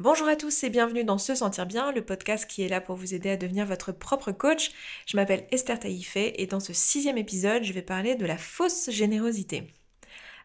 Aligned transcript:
Bonjour 0.00 0.28
à 0.28 0.34
tous 0.34 0.64
et 0.64 0.70
bienvenue 0.70 1.04
dans 1.04 1.18
Se 1.18 1.34
Sentir 1.34 1.66
Bien, 1.66 1.92
le 1.92 2.02
podcast 2.02 2.46
qui 2.46 2.62
est 2.62 2.68
là 2.68 2.80
pour 2.80 2.96
vous 2.96 3.12
aider 3.12 3.28
à 3.28 3.36
devenir 3.36 3.66
votre 3.66 3.92
propre 3.92 4.32
coach. 4.32 4.70
Je 5.04 5.14
m'appelle 5.18 5.46
Esther 5.50 5.78
Taïfé 5.78 6.40
et 6.40 6.46
dans 6.46 6.58
ce 6.58 6.72
sixième 6.72 7.18
épisode, 7.18 7.64
je 7.64 7.74
vais 7.74 7.82
parler 7.82 8.14
de 8.14 8.24
la 8.24 8.38
fausse 8.38 8.88
générosité. 8.88 9.74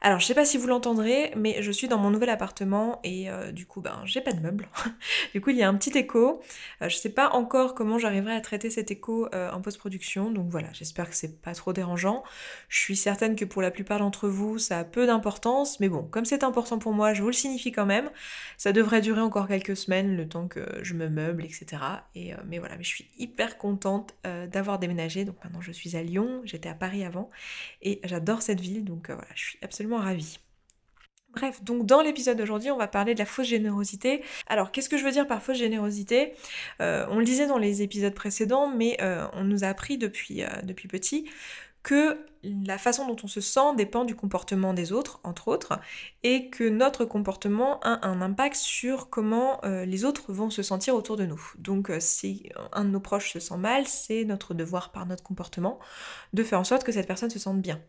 Alors, 0.05 0.19
je 0.19 0.27
sais 0.27 0.35
pas 0.35 0.45
si 0.45 0.59
vous 0.59 0.67
l'entendrez, 0.67 1.33
mais 1.35 1.63
je 1.63 1.71
suis 1.71 1.87
dans 1.87 1.97
mon 1.97 2.11
nouvel 2.11 2.29
appartement 2.29 2.99
et 3.03 3.27
euh, 3.27 3.51
du 3.51 3.65
coup, 3.65 3.81
ben, 3.81 4.03
j'ai 4.05 4.21
pas 4.21 4.33
de 4.33 4.39
meubles. 4.39 4.69
du 5.33 5.41
coup, 5.41 5.49
il 5.49 5.55
y 5.55 5.63
a 5.63 5.67
un 5.67 5.73
petit 5.73 5.97
écho. 5.97 6.43
Euh, 6.83 6.89
je 6.89 6.95
sais 6.95 7.09
pas 7.09 7.31
encore 7.31 7.73
comment 7.73 7.97
j'arriverai 7.97 8.35
à 8.35 8.39
traiter 8.39 8.69
cet 8.69 8.91
écho 8.91 9.27
euh, 9.33 9.49
en 9.49 9.61
post-production, 9.61 10.29
donc 10.29 10.47
voilà, 10.49 10.67
j'espère 10.73 11.09
que 11.09 11.15
c'est 11.15 11.41
pas 11.41 11.55
trop 11.55 11.73
dérangeant. 11.73 12.23
Je 12.69 12.77
suis 12.77 12.95
certaine 12.95 13.35
que 13.35 13.45
pour 13.45 13.63
la 13.63 13.71
plupart 13.71 13.97
d'entre 13.97 14.29
vous, 14.29 14.59
ça 14.59 14.77
a 14.77 14.83
peu 14.83 15.07
d'importance, 15.07 15.79
mais 15.79 15.89
bon, 15.89 16.03
comme 16.03 16.25
c'est 16.25 16.43
important 16.43 16.77
pour 16.77 16.93
moi, 16.93 17.15
je 17.15 17.23
vous 17.23 17.29
le 17.29 17.33
signifie 17.33 17.71
quand 17.71 17.87
même. 17.87 18.11
Ça 18.57 18.73
devrait 18.73 19.01
durer 19.01 19.21
encore 19.21 19.47
quelques 19.47 19.75
semaines, 19.75 20.15
le 20.15 20.29
temps 20.29 20.47
que 20.47 20.67
je 20.83 20.93
me 20.93 21.09
meuble, 21.09 21.43
etc. 21.43 21.81
Et, 22.13 22.33
mais 22.45 22.59
voilà, 22.59 22.77
mais 22.77 22.83
je 22.83 22.89
suis 22.89 23.09
hyper 23.17 23.57
contente 23.57 24.13
d'avoir 24.23 24.77
déménagé. 24.77 25.25
Donc 25.25 25.43
maintenant, 25.43 25.61
je 25.61 25.71
suis 25.71 25.97
à 25.97 26.03
Lyon, 26.03 26.41
j'étais 26.43 26.69
à 26.69 26.75
Paris 26.75 27.03
avant, 27.03 27.31
et 27.81 27.99
j'adore 28.03 28.43
cette 28.43 28.61
ville, 28.61 28.85
donc 28.85 29.09
voilà, 29.09 29.27
je 29.33 29.41
suis 29.41 29.59
absolument 29.63 29.94
ravi. 29.97 30.39
Bref, 31.35 31.61
donc 31.63 31.85
dans 31.85 32.01
l'épisode 32.01 32.37
d'aujourd'hui, 32.37 32.71
on 32.71 32.77
va 32.77 32.87
parler 32.87 33.13
de 33.13 33.19
la 33.19 33.25
fausse 33.25 33.47
générosité. 33.47 34.23
Alors, 34.47 34.71
qu'est-ce 34.71 34.87
que 34.87 34.97
je 34.97 35.03
veux 35.03 35.11
dire 35.11 35.27
par 35.27 35.43
fausse 35.43 35.57
générosité? 35.57 36.33
Euh, 36.81 37.05
On 37.09 37.19
le 37.19 37.25
disait 37.25 37.45
dans 37.45 37.57
les 37.57 37.81
épisodes 37.81 38.13
précédents, 38.13 38.69
mais 38.69 38.97
euh, 39.01 39.27
on 39.33 39.43
nous 39.43 39.65
a 39.65 39.67
appris 39.67 39.97
depuis, 39.97 40.43
euh, 40.43 40.47
depuis 40.63 40.87
petit 40.87 41.29
que 41.83 42.25
la 42.41 42.79
façon 42.79 43.05
dont 43.05 43.17
on 43.23 43.27
se 43.27 43.41
sent 43.41 43.75
dépend 43.77 44.05
du 44.05 44.15
comportement 44.15 44.73
des 44.73 44.91
autres, 44.91 45.19
entre 45.23 45.49
autres, 45.49 45.79
et 46.23 46.49
que 46.49 46.67
notre 46.67 47.05
comportement 47.05 47.79
a 47.81 48.07
un 48.07 48.21
impact 48.21 48.55
sur 48.55 49.11
comment 49.11 49.61
les 49.63 50.03
autres 50.03 50.33
vont 50.33 50.49
se 50.49 50.63
sentir 50.63 50.95
autour 50.95 51.15
de 51.15 51.27
nous. 51.27 51.39
Donc 51.59 51.91
si 51.99 52.49
un 52.73 52.85
de 52.85 52.89
nos 52.89 52.99
proches 52.99 53.33
se 53.33 53.39
sent 53.39 53.57
mal, 53.57 53.85
c'est 53.85 54.25
notre 54.25 54.55
devoir 54.55 54.91
par 54.91 55.05
notre 55.05 55.21
comportement 55.21 55.77
de 56.33 56.43
faire 56.43 56.59
en 56.59 56.63
sorte 56.63 56.83
que 56.83 56.91
cette 56.91 57.05
personne 57.05 57.29
se 57.29 57.37
sente 57.37 57.61
bien. 57.61 57.79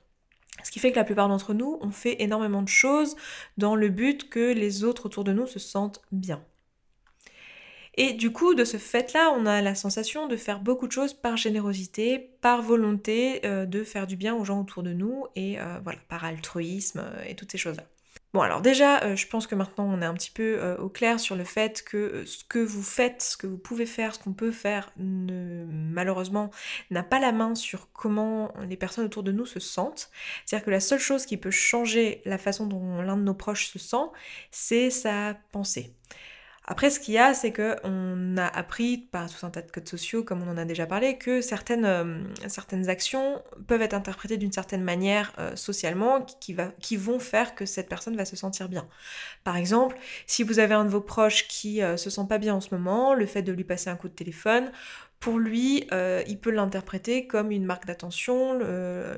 Ce 0.63 0.71
qui 0.71 0.79
fait 0.79 0.91
que 0.91 0.97
la 0.97 1.05
plupart 1.05 1.29
d'entre 1.29 1.55
nous, 1.55 1.79
on 1.81 1.91
fait 1.91 2.23
énormément 2.23 2.63
de 2.63 2.69
choses 2.69 3.17
dans 3.57 3.75
le 3.75 3.89
but 3.89 4.29
que 4.29 4.53
les 4.53 4.85
autres 4.85 5.07
autour 5.07 5.25
de 5.25 5.33
nous 5.33 5.47
se 5.47 5.59
sentent 5.59 6.03
bien. 6.13 6.43
Et 7.99 8.13
du 8.13 8.31
coup, 8.31 8.55
de 8.55 8.65
ce 8.65 8.77
fait-là, 8.77 9.33
on 9.37 9.47
a 9.47 9.63
la 9.63 9.75
sensation 9.75 10.27
de 10.27 10.37
faire 10.37 10.61
beaucoup 10.61 10.87
de 10.87 10.93
choses 10.93 11.15
par 11.15 11.37
générosité, 11.39 12.19
par 12.19 12.61
volonté 12.61 13.41
euh, 13.47 13.65
de 13.65 13.85
faire 13.85 14.07
du 14.07 14.17
bien 14.17 14.35
aux 14.35 14.45
gens 14.45 14.61
autour 14.61 14.83
de 14.83 14.93
nous, 14.93 15.27
et 15.35 15.59
euh, 15.59 15.79
voilà, 15.83 15.99
par 16.09 16.25
altruisme 16.25 17.01
euh, 17.03 17.25
et 17.27 17.35
toutes 17.35 17.53
ces 17.53 17.59
choses-là. 17.59 17.85
Bon 18.37 18.43
alors 18.43 18.61
déjà, 18.61 19.03
euh, 19.03 19.17
je 19.17 19.27
pense 19.27 19.47
que 19.47 19.55
maintenant 19.55 19.87
on 19.91 20.03
est 20.03 20.05
un 20.05 20.13
petit 20.13 20.31
peu 20.31 20.59
euh, 20.59 20.77
au 20.77 20.91
clair 20.91 21.19
sur 21.19 21.37
le 21.37 21.45
fait 21.45 21.83
que 21.83 21.97
euh, 21.97 22.27
ce 22.27 22.45
que 22.45 22.59
vous 22.59 22.83
faites, 22.83 23.23
ce 23.23 23.35
que 23.35 23.47
vous 23.47 23.57
pouvez 23.57 23.87
faire, 23.87 24.15
ce 24.15 24.19
qu'on 24.19 24.35
peut 24.35 24.51
faire, 24.51 24.93
malheureusement 24.99 26.51
n'a 26.91 27.03
pas 27.03 27.19
la 27.19 27.33
main 27.33 27.55
sur 27.55 27.91
comment 27.95 28.53
les 28.69 28.77
personnes 28.77 29.07
autour 29.07 29.23
de 29.23 29.33
nous 29.33 29.47
se 29.47 29.59
sentent. 29.59 30.11
C'est-à-dire 30.45 30.67
que 30.67 30.71
la 30.71 30.81
seule 30.81 30.99
chose 30.99 31.25
qui 31.25 31.39
peut 31.39 31.51
changer 31.51 32.21
la 32.27 32.37
façon 32.37 32.67
dont 32.67 33.01
l'un 33.01 33.17
de 33.17 33.23
nos 33.23 33.33
proches 33.33 33.69
se 33.69 33.79
sent, 33.79 34.05
c'est 34.51 34.91
sa 34.91 35.39
pensée. 35.51 35.95
Après, 36.69 36.91
ce 36.91 36.99
qu'il 36.99 37.15
y 37.15 37.19
a, 37.19 37.33
c'est 37.33 37.53
qu'on 37.53 38.37
a 38.37 38.47
appris 38.47 38.99
par 38.99 39.31
tout 39.31 39.47
un 39.47 39.51
tas 39.51 39.63
de 39.63 39.71
codes 39.71 39.87
sociaux, 39.87 40.25
comme 40.25 40.43
on 40.43 40.51
en 40.51 40.57
a 40.57 40.65
déjà 40.65 40.85
parlé, 40.87 41.17
que 41.17 41.41
certaines, 41.41 41.85
euh, 41.85 42.89
actions 42.89 43.41
peuvent 43.69 43.83
être 43.83 43.95
interprétées 43.95 44.37
d'une 44.37 44.51
certaine 44.51 44.83
manière 44.83 45.33
euh, 45.39 45.55
socialement 45.55 46.27
qui 46.41 46.97
vont 46.97 47.21
faire 47.21 47.55
que 47.55 47.67
cette 47.67 47.89
personne 47.89 48.17
va 48.17 48.25
se 48.25 48.35
sentir 48.35 48.69
bien. 48.69 48.89
Par 49.45 49.57
exemple, 49.57 49.97
si 50.27 50.43
vous 50.43 50.59
avez 50.59 50.75
un 50.75 50.85
de 50.85 50.91
vos 50.91 51.01
proches 51.01 51.47
qui 51.47 51.83
euh, 51.83 51.97
se 51.97 52.11
sent 52.11 52.27
pas 52.29 52.39
bien 52.39 52.55
en 52.57 52.61
ce 52.61 52.75
moment, 52.75 53.15
le 53.15 53.27
fait 53.27 53.43
de 53.43 53.53
lui 53.53 53.65
passer 53.65 53.89
un 53.89 53.97
coup 53.97 54.09
de 54.09 54.15
téléphone 54.15 54.73
pour 55.27 55.41
lui, 55.41 55.89
euh, 55.91 56.23
il 56.29 56.39
peut 56.39 56.53
l'interpréter 56.53 57.27
comme 57.27 57.51
une 57.51 57.65
marque 57.65 57.85
d'attention, 57.85 58.61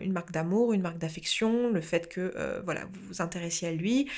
une 0.01 0.13
marque 0.15 0.31
d'amour, 0.31 0.73
une 0.73 0.81
marque 0.81 0.97
d'affection, 0.97 1.69
le 1.69 1.83
fait 1.83 2.09
que 2.09 2.33
euh, 2.35 2.63
voilà, 2.65 2.87
vous 2.87 3.09
vous 3.09 3.21
intéressiez 3.21 3.69
à 3.69 3.73
lui. 3.73 4.09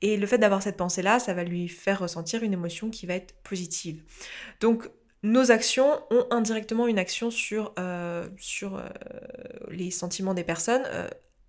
Et 0.00 0.16
le 0.16 0.26
fait 0.26 0.38
d'avoir 0.38 0.62
cette 0.62 0.78
pensée-là, 0.78 1.18
ça 1.18 1.34
va 1.34 1.44
lui 1.44 1.68
faire 1.68 1.98
ressentir 1.98 2.42
une 2.44 2.54
émotion 2.54 2.88
qui 2.88 3.04
va 3.04 3.12
être 3.12 3.34
positive. 3.42 4.02
Donc, 4.62 4.88
nos 5.22 5.50
actions 5.50 6.00
ont 6.10 6.26
indirectement 6.30 6.86
une 6.86 6.98
action 6.98 7.30
sur, 7.30 7.74
euh, 7.78 8.26
sur 8.38 8.82
les 9.68 9.90
sentiments 9.90 10.32
des 10.32 10.44
personnes 10.44 10.84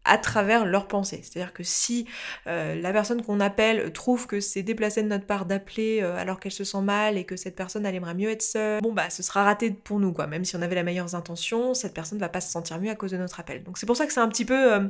à 0.05 0.17
travers 0.17 0.65
leurs 0.65 0.87
pensées. 0.87 1.21
C'est-à-dire 1.23 1.53
que 1.53 1.63
si 1.63 2.05
euh, 2.47 2.75
la 2.75 2.93
personne 2.93 3.21
qu'on 3.21 3.39
appelle 3.39 3.91
trouve 3.91 4.27
que 4.27 4.39
c'est 4.39 4.63
déplacé 4.63 5.03
de 5.03 5.07
notre 5.07 5.25
part 5.25 5.45
d'appeler 5.45 5.99
euh, 6.01 6.15
alors 6.15 6.39
qu'elle 6.39 6.51
se 6.51 6.63
sent 6.63 6.81
mal 6.81 7.17
et 7.17 7.25
que 7.25 7.35
cette 7.35 7.55
personne 7.55 7.85
elle 7.85 7.95
aimerait 7.95 8.13
mieux 8.13 8.29
être 8.29 8.43
seule, 8.43 8.81
bon 8.81 8.93
bah 8.93 9.09
ce 9.09 9.23
sera 9.23 9.43
raté 9.43 9.71
pour 9.71 9.99
nous 9.99 10.13
quoi. 10.13 10.27
Même 10.27 10.45
si 10.45 10.55
on 10.55 10.61
avait 10.61 10.75
la 10.75 10.83
meilleure 10.83 11.15
intention, 11.15 11.73
cette 11.73 11.93
personne 11.93 12.19
va 12.19 12.29
pas 12.29 12.41
se 12.41 12.51
sentir 12.51 12.79
mieux 12.79 12.91
à 12.91 12.95
cause 12.95 13.11
de 13.11 13.17
notre 13.17 13.39
appel. 13.39 13.63
Donc 13.63 13.77
c'est 13.77 13.85
pour 13.85 13.97
ça 13.97 14.05
que 14.05 14.13
c'est 14.13 14.19
un 14.19 14.29
petit 14.29 14.45
peu 14.45 14.89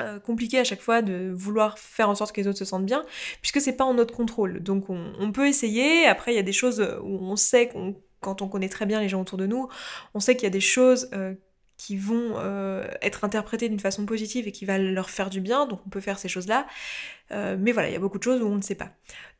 euh, 0.00 0.18
compliqué 0.20 0.58
à 0.58 0.64
chaque 0.64 0.80
fois 0.80 1.02
de 1.02 1.30
vouloir 1.32 1.78
faire 1.78 2.10
en 2.10 2.14
sorte 2.14 2.34
que 2.34 2.40
les 2.40 2.48
autres 2.48 2.58
se 2.58 2.64
sentent 2.64 2.86
bien, 2.86 3.04
puisque 3.40 3.60
c'est 3.60 3.76
pas 3.76 3.84
en 3.84 3.94
notre 3.94 4.14
contrôle. 4.14 4.60
Donc 4.60 4.90
on, 4.90 5.32
peut 5.32 5.46
essayer, 5.46 6.06
après 6.06 6.32
il 6.32 6.36
y 6.36 6.40
a 6.40 6.42
des 6.42 6.52
choses 6.52 6.80
où 7.02 7.18
on 7.22 7.36
sait 7.36 7.68
qu'on 7.68 7.94
quand 8.20 8.40
on 8.40 8.48
connaît 8.48 8.70
très 8.70 8.86
bien 8.86 9.00
les 9.00 9.08
gens 9.08 9.20
autour 9.20 9.38
de 9.38 9.46
nous, 9.46 9.68
on 10.14 10.20
sait 10.20 10.34
qu'il 10.34 10.44
y 10.44 10.46
a 10.46 10.50
des 10.50 10.60
choses 10.60 11.10
qui 11.76 11.96
vont 11.96 12.34
euh, 12.36 12.86
être 13.02 13.24
interprétés 13.24 13.68
d'une 13.68 13.80
façon 13.80 14.06
positive 14.06 14.46
et 14.46 14.52
qui 14.52 14.64
va 14.64 14.78
leur 14.78 15.10
faire 15.10 15.30
du 15.30 15.40
bien, 15.40 15.66
donc 15.66 15.80
on 15.86 15.90
peut 15.90 16.00
faire 16.00 16.18
ces 16.18 16.28
choses-là. 16.28 16.66
Euh, 17.32 17.56
mais 17.58 17.72
voilà, 17.72 17.88
il 17.88 17.92
y 17.92 17.96
a 17.96 18.00
beaucoup 18.00 18.18
de 18.18 18.22
choses 18.22 18.42
où 18.42 18.46
on 18.46 18.56
ne 18.56 18.62
sait 18.62 18.74
pas. 18.74 18.90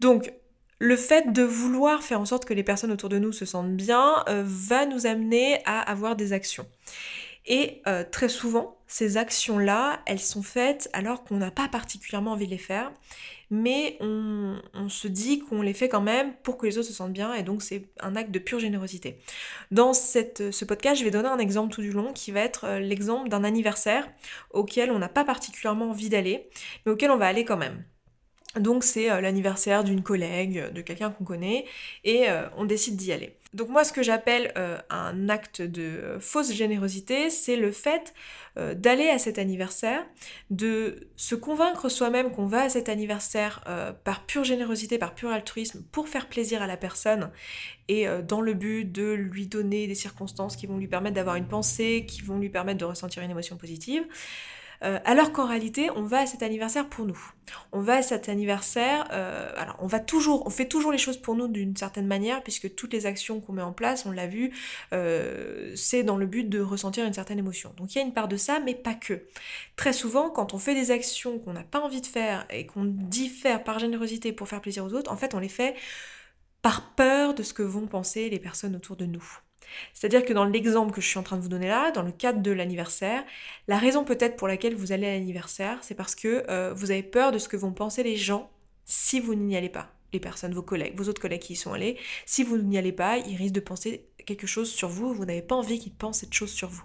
Donc, 0.01 0.33
le 0.79 0.97
fait 0.97 1.33
de 1.33 1.43
vouloir 1.43 2.03
faire 2.03 2.21
en 2.21 2.27
sorte 2.27 2.45
que 2.45 2.55
les 2.55 2.65
personnes 2.65 2.91
autour 2.91 3.09
de 3.09 3.19
nous 3.19 3.33
se 3.33 3.45
sentent 3.45 3.77
bien 3.77 4.25
euh, 4.29 4.43
va 4.45 4.87
nous 4.87 5.07
amener 5.07 5.61
à 5.65 5.81
avoir 5.81 6.17
des 6.17 6.33
actions. 6.33 6.67
Et 7.47 7.83
très 8.11 8.31
souvent, 8.31 8.79
ces 8.87 9.19
actions-là, 9.19 10.01
elles 10.07 10.19
sont 10.19 10.43
faites 10.43 10.89
alors 10.95 11.25
qu'on 11.25 11.37
n'a 11.37 11.51
pas 11.51 11.69
particulièrement 11.69 12.33
envie 12.33 12.47
de 12.47 12.51
les 12.53 12.57
faire 12.57 12.91
mais 13.55 13.97
on, 14.01 14.59
se 14.89 15.09
dit 15.09 15.39
qu'on 15.39 15.63
les 15.63 15.73
fait 15.73 15.89
quand 15.89 16.01
même 16.01 16.35
pour 16.43 16.59
que 16.59 16.67
les 16.67 16.77
autres 16.77 16.89
se 16.89 16.93
sentent 16.93 17.13
bien, 17.13 17.33
et 17.35 17.43
donc 17.43 17.63
c'est 17.63 17.85
un 18.01 18.17
acte 18.17 18.31
de 18.31 18.39
pure 18.39 18.59
générosité. 18.59 19.19
Dans 19.71 19.95
ce 19.95 20.65
podcast, 20.65 20.99
je 20.99 21.05
vais 21.05 21.11
donner 21.11 21.29
un 21.29 21.39
exemple 21.39 21.73
tout 21.73 21.81
du 21.81 21.93
long 21.93 22.13
qui 22.13 22.33
va 22.33 22.41
être 22.41 22.65
euh, 22.65 22.79
l'exemple 22.81 23.29
d'un 23.29 23.45
anniversaire 23.45 24.09
auquel 24.51 24.91
on 24.91 24.99
n'a 24.99 25.09
pas 25.09 25.25
particulièrement 25.25 25.91
envie 25.91 26.09
d'aller, 26.09 26.49
mais 26.85 26.93
auquel 26.93 27.11
on 27.11 27.17
va 27.17 27.27
aller 27.27 27.45
quand 27.45 27.57
même. 27.57 27.85
Donc 28.59 28.85
c'est 28.85 29.11
euh, 29.11 29.21
l'anniversaire 29.21 29.85
d'une 29.85 30.03
collègue, 30.03 30.73
de 30.73 30.81
quelqu'un 30.81 31.11
qu'on 31.11 31.25
connaît, 31.25 31.65
et 32.03 32.29
euh, 32.29 32.49
on 32.57 32.65
décide 32.65 32.97
d'y 32.97 33.13
aller. 33.13 33.37
Donc 33.55 33.69
moi 33.71 33.85
ce 33.85 33.93
que 33.93 34.03
j'appelle 34.03 34.53
euh, 34.59 34.79
un 34.91 35.29
acte 35.29 35.63
de 35.63 36.17
fausse 36.21 36.53
générosité, 36.53 37.31
c'est 37.31 37.57
le 37.57 37.73
fait 37.73 38.13
d'aller 38.77 39.09
à 39.09 39.19
cet 39.19 39.41
anniversaire, 39.41 40.07
de 40.51 41.09
se 41.17 41.35
convaincre 41.35 41.89
soi-même 41.89 42.31
qu'on 42.31 42.47
va 42.47 42.63
à 42.63 42.69
cet 42.69 42.89
anniversaire 42.89 43.65
par 44.05 44.27
pure 44.27 44.45
générosité, 44.45 44.97
par 44.97 45.17
pur 45.17 45.31
altruisme, 45.31 45.83
pour 45.91 46.09
faire 46.09 46.29
plaisir 46.29 46.63
à 46.63 46.69
la 46.69 46.77
personne, 46.77 47.33
et 47.89 48.07
dans 48.23 48.41
le 48.41 48.55
but 48.55 48.85
de 48.85 49.13
lui 49.13 49.49
donner 49.49 49.89
des 49.89 49.97
circonstances 49.97 50.55
qui 50.55 50.69
vont 50.69 50.79
lui 50.79 50.87
permettre 50.87 51.17
d'avoir 51.17 51.35
une 51.35 51.49
pensée, 51.49 52.07
qui 52.07 52.23
vont 52.23 52.39
lui 52.39 52.49
permettre 52.49 52.79
de 52.79 52.85
ressentir 52.85 53.25
une 53.25 53.31
émotion 53.33 53.57
positive. 53.57 54.05
Euh, 54.85 54.99
alors 55.05 55.33
qu'en 55.33 55.47
réalité, 55.47 55.91
on 55.97 56.03
va 56.03 56.19
à 56.19 56.27
cet 56.27 56.43
anniversaire 56.43 56.89
pour 56.89 57.07
nous. 57.07 57.19
On 57.73 57.81
va 57.81 57.97
à 57.97 58.03
cet 58.03 58.29
anniversaire, 58.29 59.09
euh, 59.13 59.51
alors 59.57 59.77
on 59.81 59.87
va 59.87 59.99
toujours, 59.99 60.47
on 60.47 60.51
fait 60.51 60.67
toujours 60.67 60.93
les 60.93 60.99
choses 60.99 61.17
pour 61.17 61.37
nous 61.37 61.49
d'une 61.49 61.77
certaine 61.77 62.07
manière, 62.07 62.43
puisque 62.43 62.75
toutes 62.75 62.93
les 62.93 63.07
actions 63.07 63.41
qu'on 63.41 63.55
met 63.55 63.63
en 63.63 63.73
place, 63.73 64.05
on 64.07 64.11
l'a 64.11 64.27
vu, 64.27 64.53
euh, 64.93 65.73
c'est 65.75 66.03
dans 66.03 66.17
le 66.17 66.27
but 66.27 66.49
de 66.49 66.61
ressentir 66.61 67.07
une 67.07 67.15
certaine 67.15 67.39
émotion. 67.39 67.73
Donc 67.77 67.95
il 67.95 67.99
y 67.99 68.01
a 68.01 68.05
une 68.05 68.13
part 68.13 68.29
de 68.29 68.37
ça, 68.37 68.61
mais 68.61 68.75
pas 68.75 68.95
que. 68.95 69.23
Très 69.77 69.93
souvent, 69.93 70.29
quand 70.31 70.55
on 70.55 70.59
fait 70.59 70.75
des 70.75 70.91
actions 70.91 71.39
qu'on 71.39 71.55
n'a 71.55 71.65
pas 71.65 71.81
envie 71.81 72.01
de 72.01 72.07
faire 72.07 72.47
et 72.51 72.67
qu'on 72.67 72.85
dit 72.85 73.29
faire 73.29 73.65
par 73.65 73.79
générosité 73.79 74.33
pour 74.33 74.49
faire 74.49 74.61
plaisir 74.61 74.85
aux 74.85 74.93
autres, 74.93 75.11
en 75.13 75.17
fait, 75.17 75.35
on 75.35 75.39
les 75.39 75.49
fait 75.49 75.75
par 76.63 76.95
peur 76.95 77.35
de 77.35 77.43
ce 77.43 77.53
que 77.55 77.63
vont 77.63 77.87
penser 77.87 78.31
les 78.31 78.39
personnes 78.39 78.77
autour 78.77 78.97
de 78.97 79.07
nous. 79.07 79.44
C'est-à-dire 79.93 80.25
que 80.25 80.33
dans 80.33 80.45
l'exemple 80.45 80.93
que 80.93 81.01
je 81.01 81.07
suis 81.07 81.19
en 81.19 81.23
train 81.23 81.37
de 81.37 81.43
vous 81.43 81.49
donner 81.49 81.69
là, 81.69 81.91
dans 81.91 82.03
le 82.03 82.13
cadre 82.13 82.41
de 82.41 82.51
l'anniversaire, 82.51 83.25
la 83.69 83.79
raison 83.79 84.05
peut-être 84.05 84.37
pour 84.37 84.49
laquelle 84.49 84.75
vous 84.75 84.93
allez 84.93 85.07
à 85.07 85.13
l'anniversaire, 85.13 85.79
c'est 85.83 85.95
parce 85.95 86.15
que 86.15 86.45
euh, 86.49 86.73
vous 86.75 86.91
avez 86.91 87.03
peur 87.03 87.33
de 87.33 87.39
ce 87.39 87.49
que 87.49 87.57
vont 87.57 87.73
penser 87.73 88.03
les 88.03 88.17
gens 88.17 88.51
si 88.85 89.21
vous 89.21 89.35
n'y 89.35 89.57
allez 89.57 89.69
pas. 89.69 89.91
Les 90.13 90.21
personnes, 90.21 90.55
vos 90.55 90.63
collègues, 90.63 90.95
vos 90.97 91.09
autres 91.09 91.21
collègues 91.21 91.41
qui 91.41 91.55
y 91.55 91.57
sont 91.57 91.73
allés, 91.73 91.99
si 92.25 92.45
vous 92.45 92.59
n'y 92.59 92.79
allez 92.79 92.93
pas, 92.93 93.19
ils 93.19 93.37
risquent 93.37 93.55
de 93.55 93.61
penser 93.61 94.07
quelque 94.27 94.47
chose 94.47 94.71
sur 94.71 94.89
vous, 94.89 95.13
vous 95.13 95.25
n'avez 95.25 95.43
pas 95.43 95.57
envie 95.57 95.79
qu'ils 95.79 95.93
pensent 95.93 96.21
cette 96.21 96.33
chose 96.33 96.51
sur 96.51 96.69
vous. 96.69 96.85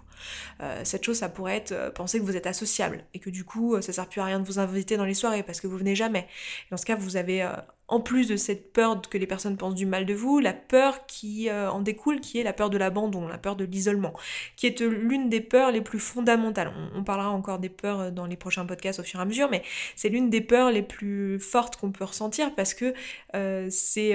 Euh, 0.60 0.80
cette 0.84 1.04
chose, 1.04 1.18
ça 1.18 1.28
pourrait 1.28 1.56
être 1.56 1.72
euh, 1.72 1.90
penser 1.90 2.18
que 2.18 2.24
vous 2.24 2.36
êtes 2.36 2.46
associable 2.46 3.04
et 3.14 3.20
que 3.20 3.30
du 3.30 3.44
coup, 3.44 3.80
ça 3.80 3.92
sert 3.92 4.08
plus 4.08 4.20
à 4.20 4.24
rien 4.24 4.40
de 4.40 4.44
vous 4.44 4.58
inviter 4.58 4.96
dans 4.96 5.04
les 5.04 5.14
soirées 5.14 5.42
parce 5.42 5.60
que 5.60 5.68
vous 5.68 5.78
venez 5.78 5.94
jamais. 5.94 6.26
dans 6.70 6.76
ce 6.76 6.84
cas, 6.84 6.96
vous 6.96 7.16
avez 7.16 7.48
en 7.90 8.00
plus 8.00 8.28
de 8.28 8.36
cette 8.36 8.72
peur 8.72 9.02
que 9.02 9.18
les 9.18 9.26
personnes 9.26 9.56
pensent 9.56 9.74
du 9.74 9.84
mal 9.84 10.06
de 10.06 10.14
vous, 10.14 10.38
la 10.38 10.52
peur 10.52 11.06
qui 11.06 11.50
euh, 11.50 11.70
en 11.70 11.80
découle, 11.80 12.20
qui 12.20 12.38
est 12.38 12.44
la 12.44 12.52
peur 12.52 12.70
de 12.70 12.78
l'abandon, 12.78 13.26
la 13.26 13.36
peur 13.36 13.56
de 13.56 13.64
l'isolement, 13.64 14.14
qui 14.56 14.68
est 14.68 14.80
l'une 14.80 15.28
des 15.28 15.40
peurs 15.40 15.72
les 15.72 15.80
plus 15.80 15.98
fondamentales. 15.98 16.72
On, 16.94 17.02
parlera 17.02 17.30
encore 17.30 17.58
des 17.58 17.68
peurs 17.68 18.00
euh, 18.00 18.10
dans 18.10 18.26
les 18.26 18.36
prochains 18.36 18.64
podcasts 18.64 19.00
au 19.00 19.02
fur 19.02 19.18
et 19.18 19.22
à 19.22 19.26
mesure, 19.26 19.50
mais 19.50 19.62
c'est 19.96 20.08
l'une 20.08 20.30
des 20.30 20.40
peurs 20.40 20.70
les 20.70 20.82
plus 20.82 21.40
fortes 21.40 21.76
qu'on 21.76 21.90
peut 21.90 22.04
ressentir 22.04 22.54
parce 22.54 22.74
que 22.74 22.94
euh, 23.34 23.66
c'est 23.70 24.14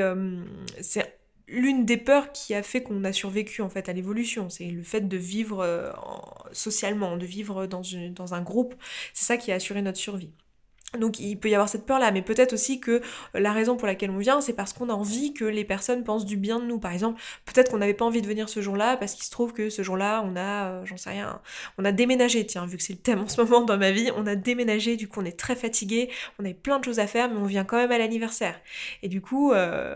l'une 1.48 1.86
des 1.86 1.98
peurs 1.98 2.32
qui 2.32 2.56
a 2.56 2.64
fait 2.64 2.82
qu'on 2.82 3.04
a 3.04 3.12
survécu 3.12 3.62
en 3.62 3.70
fait 3.70 3.90
à 3.90 3.94
l'évolution. 3.94 4.50
C'est 4.50 4.66
le 4.66 4.84
fait 4.84 5.02
de 5.02 5.18
vivre 5.18 5.94
socialement, 6.54 7.18
de 7.18 7.26
vivre 7.26 7.68
dans 7.68 8.34
un 8.34 8.42
groupe. 8.42 8.74
C'est 9.14 9.26
ça 9.26 9.38
qui 9.38 9.52
a 9.52 9.56
assuré 9.56 9.82
notre 9.82 10.00
survie. 10.00 10.32
Donc 10.98 11.20
il 11.20 11.38
peut 11.38 11.50
y 11.50 11.56
avoir 11.56 11.70
cette 11.70 11.86
peur-là, 11.86 12.12
mais 12.12 12.22
peut-être 12.22 12.54
aussi 12.54 12.80
que 12.80 13.02
la 13.34 13.52
raison 13.52 13.76
pour 13.78 13.88
laquelle 13.88 14.12
on 14.12 14.18
vient, 14.18 14.42
c'est 14.42 14.54
parce 14.54 14.74
qu'on 14.74 14.90
a 14.90 14.94
envie 14.94 15.34
que 15.34 15.46
les 15.46 15.66
personnes 15.66 16.04
pensent 16.04 16.26
du 16.26 16.38
bien 16.38 16.60
de 16.60 16.66
nous. 16.66 16.80
Par 16.80 16.92
exemple, 16.92 17.22
peut-être 17.46 17.72
qu'on 17.72 17.78
n'avait 17.78 17.94
pas 17.94 18.06
envie 18.06 18.22
de 18.22 18.28
venir 18.28 18.50
ce 18.50 18.62
jour-là 18.62 18.98
parce 18.98 19.14
qu'il 19.14 19.24
se 19.24 19.32
trouve 19.32 19.54
que 19.54 19.70
ce 19.70 19.82
jour-là, 19.82 20.24
on 20.26 20.36
a, 20.36 20.66
euh, 20.68 20.86
j'en 20.86 20.98
sais 20.98 21.10
rien, 21.10 21.42
on 21.78 21.86
a 21.86 21.92
déménagé, 21.92 22.46
tiens, 22.46 22.66
vu 22.66 22.78
que 22.78 22.84
c'est 22.84 22.94
le 22.94 23.00
thème 23.00 23.22
en 23.22 23.28
ce 23.28 23.42
moment 23.44 23.62
dans 23.62 23.78
ma 23.78 23.92
vie, 23.92 24.12
on 24.16 24.26
a 24.28 24.36
déménagé, 24.36 24.96
du 24.96 25.08
coup 25.08 25.22
on 25.22 25.26
est 25.26 25.38
très 25.38 25.56
fatigué, 25.56 26.10
on 26.40 26.46
avait 26.46 26.54
plein 26.54 26.80
de 26.80 26.86
choses 26.86 27.00
à 27.00 27.08
faire, 27.08 27.30
mais 27.30 27.38
on 27.38 27.46
vient 27.46 27.64
quand 27.64 27.78
même 27.78 27.92
à 27.92 27.98
l'anniversaire. 27.98 28.60
Et 29.04 29.08
du 29.08 29.22
coup, 29.22 29.52
euh, 29.52 29.96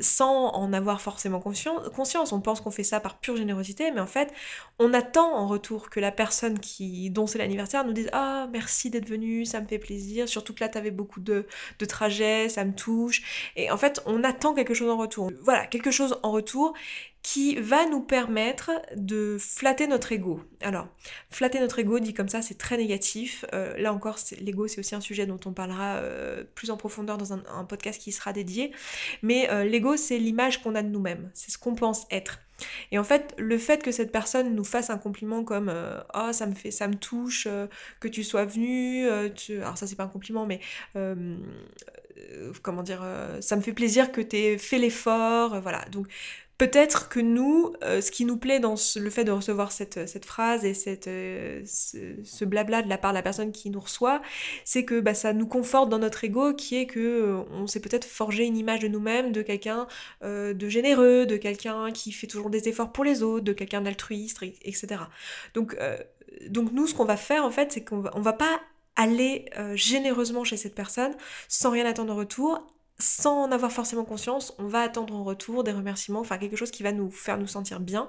sans 0.00 0.48
en 0.52 0.72
avoir 0.72 1.00
forcément 1.00 1.40
conscience, 1.40 2.32
on 2.32 2.40
pense 2.40 2.60
qu'on 2.60 2.70
fait 2.70 2.84
ça 2.84 3.00
par 3.00 3.18
pure 3.18 3.36
générosité, 3.36 3.90
mais 3.90 4.00
en 4.00 4.06
fait, 4.06 4.32
on 4.78 4.92
attend 4.92 5.34
en 5.34 5.46
retour 5.46 5.90
que 5.90 6.00
la 6.00 6.12
personne 6.12 6.58
qui, 6.58 7.10
dont 7.10 7.26
c'est 7.26 7.38
l'anniversaire 7.38 7.84
nous 7.84 7.92
dise 7.92 8.08
Ah, 8.12 8.48
merci 8.52 8.90
d'être 8.90 9.08
venu, 9.08 9.44
ça 9.44 9.60
me 9.60 9.66
fait 9.66 9.78
plaisir 9.78 10.25
surtout 10.26 10.54
que 10.54 10.60
là 10.60 10.68
tu 10.68 10.78
avais 10.78 10.90
beaucoup 10.90 11.20
de, 11.20 11.46
de 11.78 11.84
trajets, 11.84 12.48
ça 12.48 12.64
me 12.64 12.74
touche. 12.74 13.50
Et 13.56 13.70
en 13.70 13.76
fait, 13.76 14.02
on 14.06 14.24
attend 14.24 14.54
quelque 14.54 14.74
chose 14.74 14.90
en 14.90 14.96
retour. 14.96 15.30
Voilà, 15.42 15.66
quelque 15.66 15.90
chose 15.90 16.18
en 16.22 16.30
retour 16.30 16.74
qui 17.26 17.56
va 17.56 17.86
nous 17.86 18.02
permettre 18.02 18.70
de 18.94 19.36
flatter 19.40 19.88
notre 19.88 20.12
ego. 20.12 20.40
Alors, 20.60 20.86
flatter 21.28 21.58
notre 21.58 21.80
ego, 21.80 21.98
dit 21.98 22.14
comme 22.14 22.28
ça, 22.28 22.40
c'est 22.40 22.56
très 22.56 22.76
négatif. 22.76 23.44
Euh, 23.52 23.76
là 23.78 23.92
encore, 23.92 24.16
l'ego, 24.40 24.68
c'est 24.68 24.78
aussi 24.78 24.94
un 24.94 25.00
sujet 25.00 25.26
dont 25.26 25.40
on 25.44 25.52
parlera 25.52 25.96
euh, 25.96 26.44
plus 26.54 26.70
en 26.70 26.76
profondeur 26.76 27.18
dans 27.18 27.32
un, 27.32 27.64
podcast 27.64 28.00
qui 28.00 28.12
sera 28.12 28.32
dédié. 28.32 28.70
Mais 29.22 29.50
euh, 29.50 29.64
l'ego, 29.64 29.96
c'est 29.96 30.18
l'image 30.18 30.62
qu'on 30.62 30.76
a 30.76 30.84
de 30.84 30.88
nous-mêmes, 30.88 31.28
c'est 31.34 31.50
ce 31.50 31.58
qu'on 31.58 31.74
pense 31.74 32.06
être. 32.12 32.38
Et 32.92 32.98
en 32.98 33.04
fait, 33.04 33.34
le 33.38 33.58
fait 33.58 33.82
que 33.82 33.90
cette 33.90 34.12
personne 34.12 34.54
nous 34.54 34.64
fasse 34.64 34.88
un 34.88 34.96
compliment 34.96 35.42
comme 35.42 35.74
oh 36.14 36.32
ça 36.32 36.46
me 36.46 36.54
fait 36.54 36.70
ça 36.70 36.86
me 36.88 36.94
touche 36.94 37.46
que 38.00 38.08
tu 38.08 38.24
sois 38.24 38.46
venu, 38.46 39.06
alors 39.06 39.76
ça 39.76 39.86
c'est 39.86 39.96
pas 39.96 40.04
un 40.04 40.08
compliment 40.08 40.46
mais 40.46 40.60
comment 42.62 42.82
dire 42.82 43.04
ça 43.40 43.56
me 43.56 43.60
fait 43.60 43.74
plaisir 43.74 44.10
que 44.10 44.22
tu 44.22 44.36
aies 44.36 44.56
fait 44.56 44.78
l'effort, 44.78 45.60
voilà. 45.60 45.84
Donc 45.92 46.06
Peut-être 46.58 47.10
que 47.10 47.20
nous, 47.20 47.74
euh, 47.82 48.00
ce 48.00 48.10
qui 48.10 48.24
nous 48.24 48.38
plaît 48.38 48.60
dans 48.60 48.76
le 48.96 49.10
fait 49.10 49.24
de 49.24 49.30
recevoir 49.30 49.72
cette, 49.72 50.08
cette 50.08 50.24
phrase 50.24 50.64
et 50.64 50.72
euh, 51.06 51.62
ce, 51.66 52.44
blabla 52.46 52.80
de 52.80 52.88
la 52.88 52.96
part 52.96 53.12
de 53.12 53.16
la 53.16 53.22
personne 53.22 53.52
qui 53.52 53.68
nous 53.68 53.80
reçoit, 53.80 54.22
c'est 54.64 54.86
que 54.86 55.00
bah, 55.00 55.12
ça 55.12 55.34
nous 55.34 55.46
conforte 55.46 55.90
dans 55.90 55.98
notre 55.98 56.24
ego 56.24 56.54
qui 56.54 56.76
est 56.76 56.86
que 56.86 56.98
euh, 56.98 57.42
on 57.50 57.66
s'est 57.66 57.80
peut-être 57.80 58.06
forgé 58.06 58.44
une 58.44 58.56
image 58.56 58.80
de 58.80 58.88
nous-mêmes, 58.88 59.32
de 59.32 59.42
quelqu'un 59.42 59.86
de 60.22 60.68
généreux, 60.68 61.26
de 61.26 61.36
quelqu'un 61.36 61.90
qui 61.92 62.12
fait 62.12 62.26
toujours 62.26 62.50
des 62.50 62.68
efforts 62.68 62.92
pour 62.92 63.04
les 63.04 63.22
autres, 63.22 63.44
de 63.44 63.52
quelqu'un 63.52 63.82
d'altruiste, 63.82 64.42
etc. 64.42 65.02
Donc, 65.54 65.76
donc 66.48 66.72
nous, 66.72 66.86
ce 66.86 66.94
qu'on 66.94 67.04
va 67.04 67.16
faire 67.16 67.44
en 67.44 67.50
fait, 67.50 67.72
c'est 67.72 67.84
qu'on 67.84 68.00
va, 68.00 68.10
va 68.14 68.32
pas 68.32 68.60
aller 68.96 69.46
généreusement 69.74 70.44
chez 70.44 70.56
cette 70.56 70.74
personne 70.74 71.14
sans 71.48 71.70
rien 71.70 71.86
attendre 71.86 72.12
en 72.12 72.16
retour 72.16 72.66
sans 72.98 73.44
en 73.44 73.52
avoir 73.52 73.72
forcément 73.72 74.04
conscience, 74.04 74.54
on 74.58 74.66
va 74.66 74.80
attendre 74.80 75.14
en 75.14 75.24
retour 75.24 75.64
des 75.64 75.72
remerciements, 75.72 76.20
enfin 76.20 76.38
quelque 76.38 76.56
chose 76.56 76.70
qui 76.70 76.82
va 76.82 76.92
nous 76.92 77.10
faire 77.10 77.38
nous 77.38 77.46
sentir 77.46 77.80
bien 77.80 78.08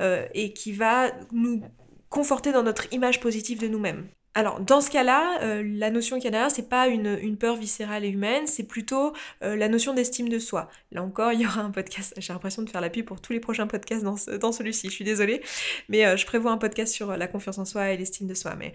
euh, 0.00 0.26
et 0.34 0.52
qui 0.52 0.72
va 0.72 1.12
nous 1.32 1.62
conforter 2.08 2.52
dans 2.52 2.62
notre 2.62 2.92
image 2.92 3.20
positive 3.20 3.60
de 3.60 3.68
nous-mêmes. 3.68 4.08
Alors, 4.34 4.60
dans 4.60 4.80
ce 4.80 4.90
cas-là, 4.90 5.42
euh, 5.42 5.62
la 5.64 5.90
notion 5.90 6.16
qu'il 6.16 6.24
y 6.24 6.28
a 6.28 6.30
derrière, 6.32 6.50
c'est 6.50 6.68
pas 6.68 6.88
une, 6.88 7.36
peur 7.36 7.56
viscérale 7.56 8.04
et 8.04 8.08
humaine, 8.08 8.46
c'est 8.46 8.64
plutôt 8.64 9.12
euh, 9.42 9.54
la 9.54 9.68
notion 9.68 9.94
d'estime 9.94 10.28
de 10.28 10.38
soi. 10.38 10.68
Là 10.90 11.02
encore, 11.02 11.32
il 11.32 11.40
y 11.40 11.46
aura 11.46 11.60
un 11.60 11.70
podcast, 11.70 12.14
j'ai 12.16 12.32
l'impression 12.32 12.62
de 12.62 12.70
faire 12.70 12.80
l'appui 12.80 13.04
pour 13.04 13.20
tous 13.20 13.32
les 13.32 13.40
prochains 13.40 13.66
podcasts 13.66 14.02
dans, 14.02 14.16
dans 14.40 14.52
celui-ci, 14.52 14.88
je 14.88 14.94
suis 14.94 15.04
désolée, 15.04 15.40
mais 15.88 16.16
je 16.16 16.26
prévois 16.26 16.50
un 16.50 16.58
podcast 16.58 16.92
sur 16.92 17.16
la 17.16 17.26
confiance 17.28 17.58
en 17.58 17.64
soi 17.64 17.90
et 17.90 17.96
l'estime 17.96 18.26
de 18.26 18.34
soi. 18.34 18.54
Mais 18.56 18.72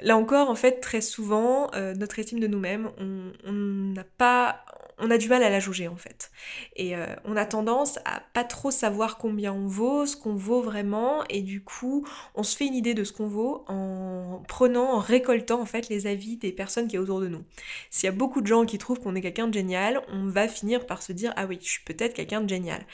là 0.00 0.16
encore, 0.16 0.50
en 0.50 0.54
fait, 0.54 0.80
très 0.80 1.00
souvent, 1.00 1.70
notre 1.96 2.18
estime 2.18 2.40
de 2.40 2.46
nous-mêmes, 2.46 2.90
on 2.98 3.52
n'a 3.52 4.04
pas 4.04 4.64
on 4.98 5.10
a 5.10 5.18
du 5.18 5.28
mal 5.28 5.42
à 5.42 5.50
la 5.50 5.60
juger 5.60 5.88
en 5.88 5.96
fait. 5.96 6.30
Et 6.76 6.96
euh, 6.96 7.06
on 7.24 7.36
a 7.36 7.44
tendance 7.46 7.98
à 8.04 8.22
pas 8.32 8.44
trop 8.44 8.70
savoir 8.70 9.18
combien 9.18 9.52
on 9.52 9.66
vaut, 9.66 10.06
ce 10.06 10.16
qu'on 10.16 10.34
vaut 10.34 10.60
vraiment, 10.60 11.24
et 11.28 11.42
du 11.42 11.62
coup, 11.62 12.06
on 12.34 12.42
se 12.42 12.56
fait 12.56 12.66
une 12.66 12.74
idée 12.74 12.94
de 12.94 13.04
ce 13.04 13.12
qu'on 13.12 13.28
vaut 13.28 13.64
en 13.68 14.42
prenant, 14.48 14.92
en 14.94 14.98
récoltant 14.98 15.60
en 15.60 15.66
fait 15.66 15.88
les 15.88 16.06
avis 16.06 16.36
des 16.36 16.52
personnes 16.52 16.88
qui 16.88 16.96
sont 16.96 17.02
autour 17.02 17.20
de 17.20 17.28
nous. 17.28 17.44
S'il 17.90 18.06
y 18.06 18.08
a 18.08 18.12
beaucoup 18.12 18.40
de 18.40 18.46
gens 18.46 18.64
qui 18.64 18.78
trouvent 18.78 19.00
qu'on 19.00 19.14
est 19.14 19.22
quelqu'un 19.22 19.48
de 19.48 19.54
génial, 19.54 20.02
on 20.12 20.26
va 20.26 20.48
finir 20.48 20.86
par 20.86 21.02
se 21.02 21.12
dire 21.12 21.32
ah 21.36 21.46
oui, 21.46 21.58
je 21.60 21.68
suis 21.68 21.84
peut-être 21.84 22.14
quelqu'un 22.14 22.40
de 22.40 22.48
génial. 22.48 22.84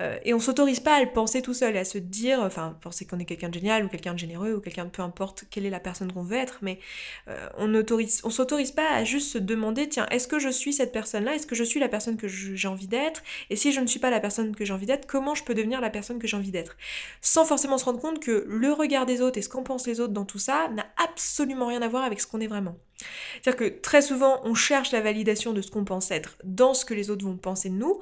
Euh, 0.00 0.18
et 0.24 0.34
on 0.34 0.40
s'autorise 0.40 0.80
pas 0.80 0.96
à 0.96 1.00
le 1.02 1.10
penser 1.10 1.42
tout 1.42 1.54
seul, 1.54 1.76
à 1.76 1.84
se 1.84 1.98
dire, 1.98 2.40
enfin, 2.40 2.76
penser 2.80 3.06
qu'on 3.06 3.18
est 3.18 3.24
quelqu'un 3.24 3.48
de 3.48 3.54
génial 3.54 3.84
ou 3.84 3.88
quelqu'un 3.88 4.14
de 4.14 4.18
généreux 4.18 4.54
ou 4.54 4.60
quelqu'un 4.60 4.84
de 4.84 4.90
peu 4.90 5.02
importe 5.02 5.44
quelle 5.50 5.66
est 5.66 5.70
la 5.70 5.80
personne 5.80 6.12
qu'on 6.12 6.22
veut 6.22 6.36
être, 6.36 6.58
mais 6.62 6.78
euh, 7.28 7.48
on 7.56 7.74
autorise, 7.74 8.20
on 8.24 8.30
s'autorise 8.30 8.72
pas 8.72 8.90
à 8.90 9.04
juste 9.04 9.32
se 9.32 9.38
demander, 9.38 9.88
tiens, 9.88 10.06
est-ce 10.10 10.28
que 10.28 10.38
je 10.38 10.48
suis 10.48 10.72
cette 10.72 10.92
personne-là? 10.92 11.34
Est-ce 11.34 11.46
que 11.46 11.54
je 11.54 11.64
suis 11.64 11.80
la 11.80 11.88
personne 11.88 12.16
que 12.16 12.28
j'ai 12.28 12.68
envie 12.68 12.88
d'être? 12.88 13.22
Et 13.50 13.56
si 13.56 13.72
je 13.72 13.80
ne 13.80 13.86
suis 13.86 14.00
pas 14.00 14.10
la 14.10 14.20
personne 14.20 14.54
que 14.54 14.64
j'ai 14.64 14.72
envie 14.72 14.86
d'être, 14.86 15.06
comment 15.06 15.34
je 15.34 15.44
peux 15.44 15.54
devenir 15.54 15.80
la 15.80 15.90
personne 15.90 16.18
que 16.18 16.26
j'ai 16.26 16.36
envie 16.36 16.50
d'être? 16.50 16.76
Sans 17.20 17.44
forcément 17.44 17.78
se 17.78 17.84
rendre 17.84 18.00
compte 18.00 18.20
que 18.20 18.44
le 18.48 18.72
regard 18.72 19.06
des 19.06 19.20
autres 19.20 19.38
et 19.38 19.42
ce 19.42 19.48
qu'en 19.48 19.62
pensent 19.62 19.86
les 19.86 20.00
autres 20.00 20.12
dans 20.12 20.24
tout 20.24 20.38
ça 20.38 20.68
n'a 20.68 20.86
absolument 21.02 21.66
rien 21.66 21.82
à 21.82 21.88
voir 21.88 22.04
avec 22.04 22.20
ce 22.20 22.26
qu'on 22.26 22.40
est 22.40 22.46
vraiment. 22.46 22.76
C'est-à-dire 23.42 23.56
que 23.56 23.80
très 23.80 24.02
souvent, 24.02 24.40
on 24.44 24.54
cherche 24.54 24.92
la 24.92 25.00
validation 25.00 25.52
de 25.52 25.60
ce 25.60 25.70
qu'on 25.70 25.84
pense 25.84 26.10
être 26.10 26.36
dans 26.44 26.74
ce 26.74 26.84
que 26.84 26.94
les 26.94 27.10
autres 27.10 27.24
vont 27.24 27.36
penser 27.36 27.68
de 27.68 27.74
nous, 27.74 28.00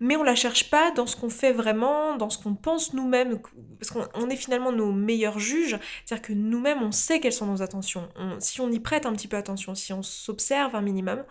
mais 0.00 0.16
on 0.16 0.22
la 0.22 0.34
cherche 0.34 0.70
pas 0.70 0.90
dans 0.90 1.06
ce 1.06 1.16
qu'on 1.16 1.28
fait 1.28 1.52
vraiment, 1.52 2.16
dans 2.16 2.30
ce 2.30 2.38
qu'on 2.38 2.54
pense 2.54 2.92
nous-mêmes, 2.92 3.40
parce 3.78 3.90
qu'on 3.90 4.30
est 4.30 4.36
finalement 4.36 4.72
nos 4.72 4.92
meilleurs 4.92 5.38
juges. 5.38 5.78
C'est-à-dire 6.04 6.26
que 6.26 6.32
nous-mêmes, 6.32 6.82
on 6.82 6.92
sait 6.92 7.20
quelles 7.20 7.32
sont 7.32 7.46
nos 7.46 7.62
attentions. 7.62 8.08
si 8.38 8.60
on 8.60 8.70
y 8.70 8.80
prête 8.80 9.06
un 9.06 9.12
petit 9.12 9.28
peu 9.28 9.36
attention, 9.36 9.74
si 9.74 9.92
on 9.92 10.02
s'observe 10.02 10.74
un 10.76 10.82
minimum, 10.82 11.24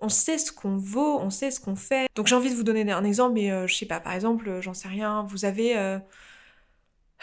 on 0.00 0.08
sait 0.08 0.38
ce 0.38 0.52
qu'on 0.52 0.76
vaut, 0.76 1.18
on 1.20 1.30
sait 1.30 1.50
ce 1.50 1.60
qu'on 1.60 1.76
fait. 1.76 2.06
Donc 2.14 2.26
j'ai 2.26 2.34
envie 2.34 2.50
de 2.50 2.54
vous 2.54 2.64
donner 2.64 2.90
un 2.90 3.04
exemple, 3.04 3.34
mais 3.34 3.50
euh, 3.50 3.66
je 3.66 3.74
sais 3.74 3.86
pas, 3.86 4.00
par 4.00 4.14
exemple, 4.14 4.60
j'en 4.60 4.74
sais 4.74 4.88
rien, 4.88 5.26
vous 5.28 5.44
avez... 5.44 5.76
Euh, 5.76 5.98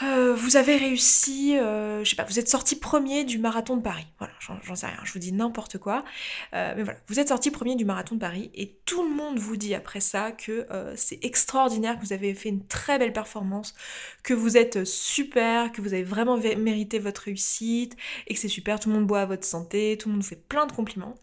euh, 0.01 0.33
vous 0.33 0.55
avez 0.55 0.77
réussi, 0.77 1.57
euh, 1.57 2.03
je 2.03 2.09
sais 2.09 2.15
pas, 2.15 2.23
vous 2.23 2.39
êtes 2.39 2.47
sorti 2.47 2.77
premier 2.77 3.25
du 3.25 3.37
marathon 3.37 3.77
de 3.77 3.81
Paris. 3.81 4.07
Voilà, 4.17 4.33
j'en 4.39 4.75
sais 4.75 4.87
rien, 4.87 4.99
je 5.03 5.11
vous 5.11 5.19
dis 5.19 5.33
n'importe 5.33 5.77
quoi. 5.77 6.05
Euh, 6.53 6.73
mais 6.77 6.83
voilà, 6.83 6.99
vous 7.07 7.19
êtes 7.19 7.27
sorti 7.27 7.51
premier 7.51 7.75
du 7.75 7.85
marathon 7.85 8.15
de 8.15 8.19
Paris 8.19 8.49
et 8.53 8.77
tout 8.85 9.03
le 9.03 9.13
monde 9.13 9.39
vous 9.39 9.57
dit 9.57 9.75
après 9.75 9.99
ça 9.99 10.31
que 10.31 10.67
c'est 10.95 11.23
extraordinaire, 11.23 11.97
que 11.99 12.05
vous 12.05 12.13
avez 12.13 12.33
fait 12.33 12.49
une 12.49 12.65
très 12.65 12.97
belle 12.97 13.13
performance, 13.13 13.75
que 14.23 14.33
vous 14.33 14.57
êtes 14.57 14.85
super, 14.85 15.71
que 15.71 15.81
vous 15.81 15.93
avez 15.93 16.03
vraiment 16.03 16.37
mérité 16.37 16.99
votre 16.99 17.23
réussite 17.23 17.95
et 18.27 18.33
que 18.33 18.39
c'est 18.39 18.47
super, 18.47 18.79
tout 18.79 18.89
le 18.89 18.95
monde 18.95 19.07
boit 19.07 19.21
à 19.21 19.25
votre 19.25 19.45
santé, 19.45 19.97
tout 19.99 20.09
le 20.09 20.13
monde 20.13 20.23
vous 20.23 20.29
fait 20.29 20.47
plein 20.47 20.65
de 20.65 20.71
compliments. 20.71 21.15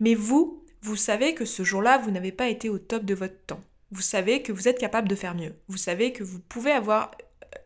Mais 0.00 0.14
vous, 0.14 0.64
vous 0.80 0.96
savez 0.96 1.34
que 1.34 1.44
ce 1.44 1.62
jour-là, 1.62 1.98
vous 1.98 2.10
n'avez 2.10 2.32
pas 2.32 2.48
été 2.48 2.68
au 2.68 2.78
top 2.78 3.04
de 3.04 3.14
votre 3.14 3.40
temps. 3.46 3.60
Vous 3.92 4.00
savez 4.00 4.42
que 4.42 4.52
vous 4.52 4.68
êtes 4.68 4.78
capable 4.78 5.06
de 5.06 5.14
faire 5.14 5.34
mieux. 5.34 5.54
Vous 5.68 5.76
savez 5.76 6.12
que 6.12 6.24
vous 6.24 6.40
pouvez 6.40 6.72
avoir 6.72 7.10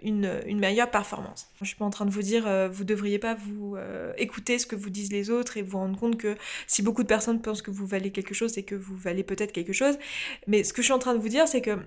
une, 0.02 0.58
meilleure 0.58 0.90
performance. 0.90 1.48
Je 1.60 1.66
suis 1.66 1.76
pas 1.76 1.84
en 1.84 1.90
train 1.90 2.06
de 2.06 2.10
vous 2.10 2.22
dire 2.22 2.46
euh, 2.46 2.68
vous 2.68 2.84
devriez 2.84 3.18
pas 3.18 3.34
vous 3.34 3.76
euh, 3.76 4.12
écouter 4.16 4.58
ce 4.58 4.66
que 4.66 4.76
vous 4.76 4.90
disent 4.90 5.12
les 5.12 5.30
autres 5.30 5.56
et 5.56 5.62
vous 5.62 5.78
rendre 5.78 5.98
compte 5.98 6.16
que 6.16 6.36
si 6.66 6.82
beaucoup 6.82 7.02
de 7.02 7.08
personnes 7.08 7.40
pensent 7.40 7.62
que 7.62 7.70
vous 7.70 7.86
valez 7.86 8.10
quelque 8.10 8.34
chose, 8.34 8.52
c'est 8.52 8.62
que 8.62 8.74
vous 8.74 8.96
valez 8.96 9.24
peut-être 9.24 9.52
quelque 9.52 9.72
chose. 9.72 9.98
Mais 10.46 10.64
ce 10.64 10.72
que 10.72 10.82
je 10.82 10.86
suis 10.86 10.92
en 10.92 10.98
train 10.98 11.14
de 11.14 11.20
vous 11.20 11.28
dire, 11.28 11.48
c'est 11.48 11.62
que 11.62 11.78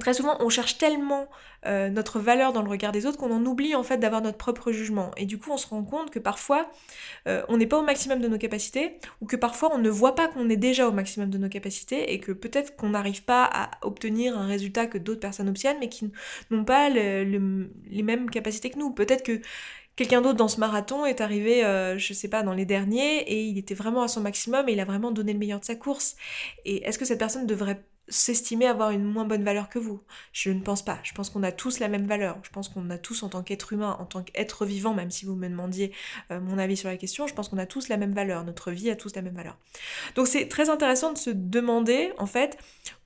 Très 0.00 0.12
souvent, 0.12 0.36
on 0.40 0.50
cherche 0.50 0.76
tellement 0.76 1.30
euh, 1.64 1.88
notre 1.88 2.18
valeur 2.18 2.52
dans 2.52 2.60
le 2.60 2.68
regard 2.68 2.92
des 2.92 3.06
autres 3.06 3.16
qu'on 3.16 3.32
en 3.32 3.46
oublie 3.46 3.74
en 3.74 3.82
fait 3.82 3.96
d'avoir 3.96 4.20
notre 4.20 4.36
propre 4.36 4.70
jugement. 4.70 5.12
Et 5.16 5.24
du 5.24 5.38
coup, 5.38 5.50
on 5.50 5.56
se 5.56 5.66
rend 5.66 5.82
compte 5.82 6.10
que 6.10 6.18
parfois, 6.18 6.70
euh, 7.26 7.42
on 7.48 7.56
n'est 7.56 7.66
pas 7.66 7.78
au 7.78 7.82
maximum 7.82 8.20
de 8.20 8.28
nos 8.28 8.36
capacités, 8.36 8.98
ou 9.22 9.26
que 9.26 9.34
parfois, 9.34 9.74
on 9.74 9.78
ne 9.78 9.88
voit 9.88 10.14
pas 10.14 10.28
qu'on 10.28 10.50
est 10.50 10.58
déjà 10.58 10.86
au 10.86 10.92
maximum 10.92 11.30
de 11.30 11.38
nos 11.38 11.48
capacités, 11.48 12.12
et 12.12 12.20
que 12.20 12.32
peut-être 12.32 12.76
qu'on 12.76 12.90
n'arrive 12.90 13.24
pas 13.24 13.48
à 13.50 13.70
obtenir 13.80 14.36
un 14.36 14.46
résultat 14.46 14.86
que 14.88 14.98
d'autres 14.98 15.20
personnes 15.20 15.48
obtiennent, 15.48 15.78
mais 15.80 15.88
qui 15.88 16.12
n'ont 16.50 16.64
pas 16.66 16.90
les 16.90 18.02
mêmes 18.02 18.28
capacités 18.28 18.68
que 18.68 18.78
nous. 18.78 18.90
Peut-être 18.90 19.22
que 19.22 19.40
quelqu'un 19.96 20.20
d'autre 20.20 20.36
dans 20.36 20.48
ce 20.48 20.60
marathon 20.60 21.06
est 21.06 21.22
arrivé, 21.22 21.64
euh, 21.64 21.96
je 21.96 22.12
sais 22.12 22.28
pas, 22.28 22.42
dans 22.42 22.52
les 22.52 22.66
derniers, 22.66 23.20
et 23.20 23.42
il 23.42 23.56
était 23.56 23.74
vraiment 23.74 24.02
à 24.02 24.08
son 24.08 24.20
maximum, 24.20 24.68
et 24.68 24.72
il 24.72 24.80
a 24.80 24.84
vraiment 24.84 25.12
donné 25.12 25.32
le 25.32 25.38
meilleur 25.38 25.60
de 25.60 25.64
sa 25.64 25.76
course. 25.76 26.16
Et 26.66 26.86
est-ce 26.86 26.98
que 26.98 27.06
cette 27.06 27.18
personne 27.18 27.46
devrait 27.46 27.82
s'estimer 28.08 28.66
avoir 28.66 28.90
une 28.90 29.04
moins 29.04 29.24
bonne 29.24 29.44
valeur 29.44 29.68
que 29.68 29.78
vous. 29.78 30.00
Je 30.32 30.50
ne 30.50 30.60
pense 30.60 30.84
pas. 30.84 30.98
Je 31.02 31.12
pense 31.12 31.30
qu'on 31.30 31.42
a 31.42 31.52
tous 31.52 31.78
la 31.78 31.88
même 31.88 32.06
valeur. 32.06 32.38
Je 32.42 32.50
pense 32.50 32.68
qu'on 32.68 32.88
a 32.90 32.98
tous 32.98 33.22
en 33.22 33.28
tant 33.28 33.42
qu'être 33.42 33.72
humain, 33.72 33.96
en 34.00 34.04
tant 34.04 34.22
qu'être 34.22 34.64
vivant, 34.64 34.94
même 34.94 35.10
si 35.10 35.26
vous 35.26 35.34
me 35.34 35.48
demandiez 35.48 35.92
euh, 36.30 36.40
mon 36.40 36.58
avis 36.58 36.76
sur 36.76 36.88
la 36.88 36.96
question, 36.96 37.26
je 37.26 37.34
pense 37.34 37.48
qu'on 37.48 37.58
a 37.58 37.66
tous 37.66 37.88
la 37.88 37.96
même 37.96 38.12
valeur. 38.12 38.44
Notre 38.44 38.70
vie 38.70 38.90
a 38.90 38.96
tous 38.96 39.14
la 39.14 39.22
même 39.22 39.34
valeur. 39.34 39.56
Donc 40.14 40.26
c'est 40.26 40.48
très 40.48 40.70
intéressant 40.70 41.12
de 41.12 41.18
se 41.18 41.30
demander 41.30 42.12
en 42.18 42.26
fait 42.26 42.58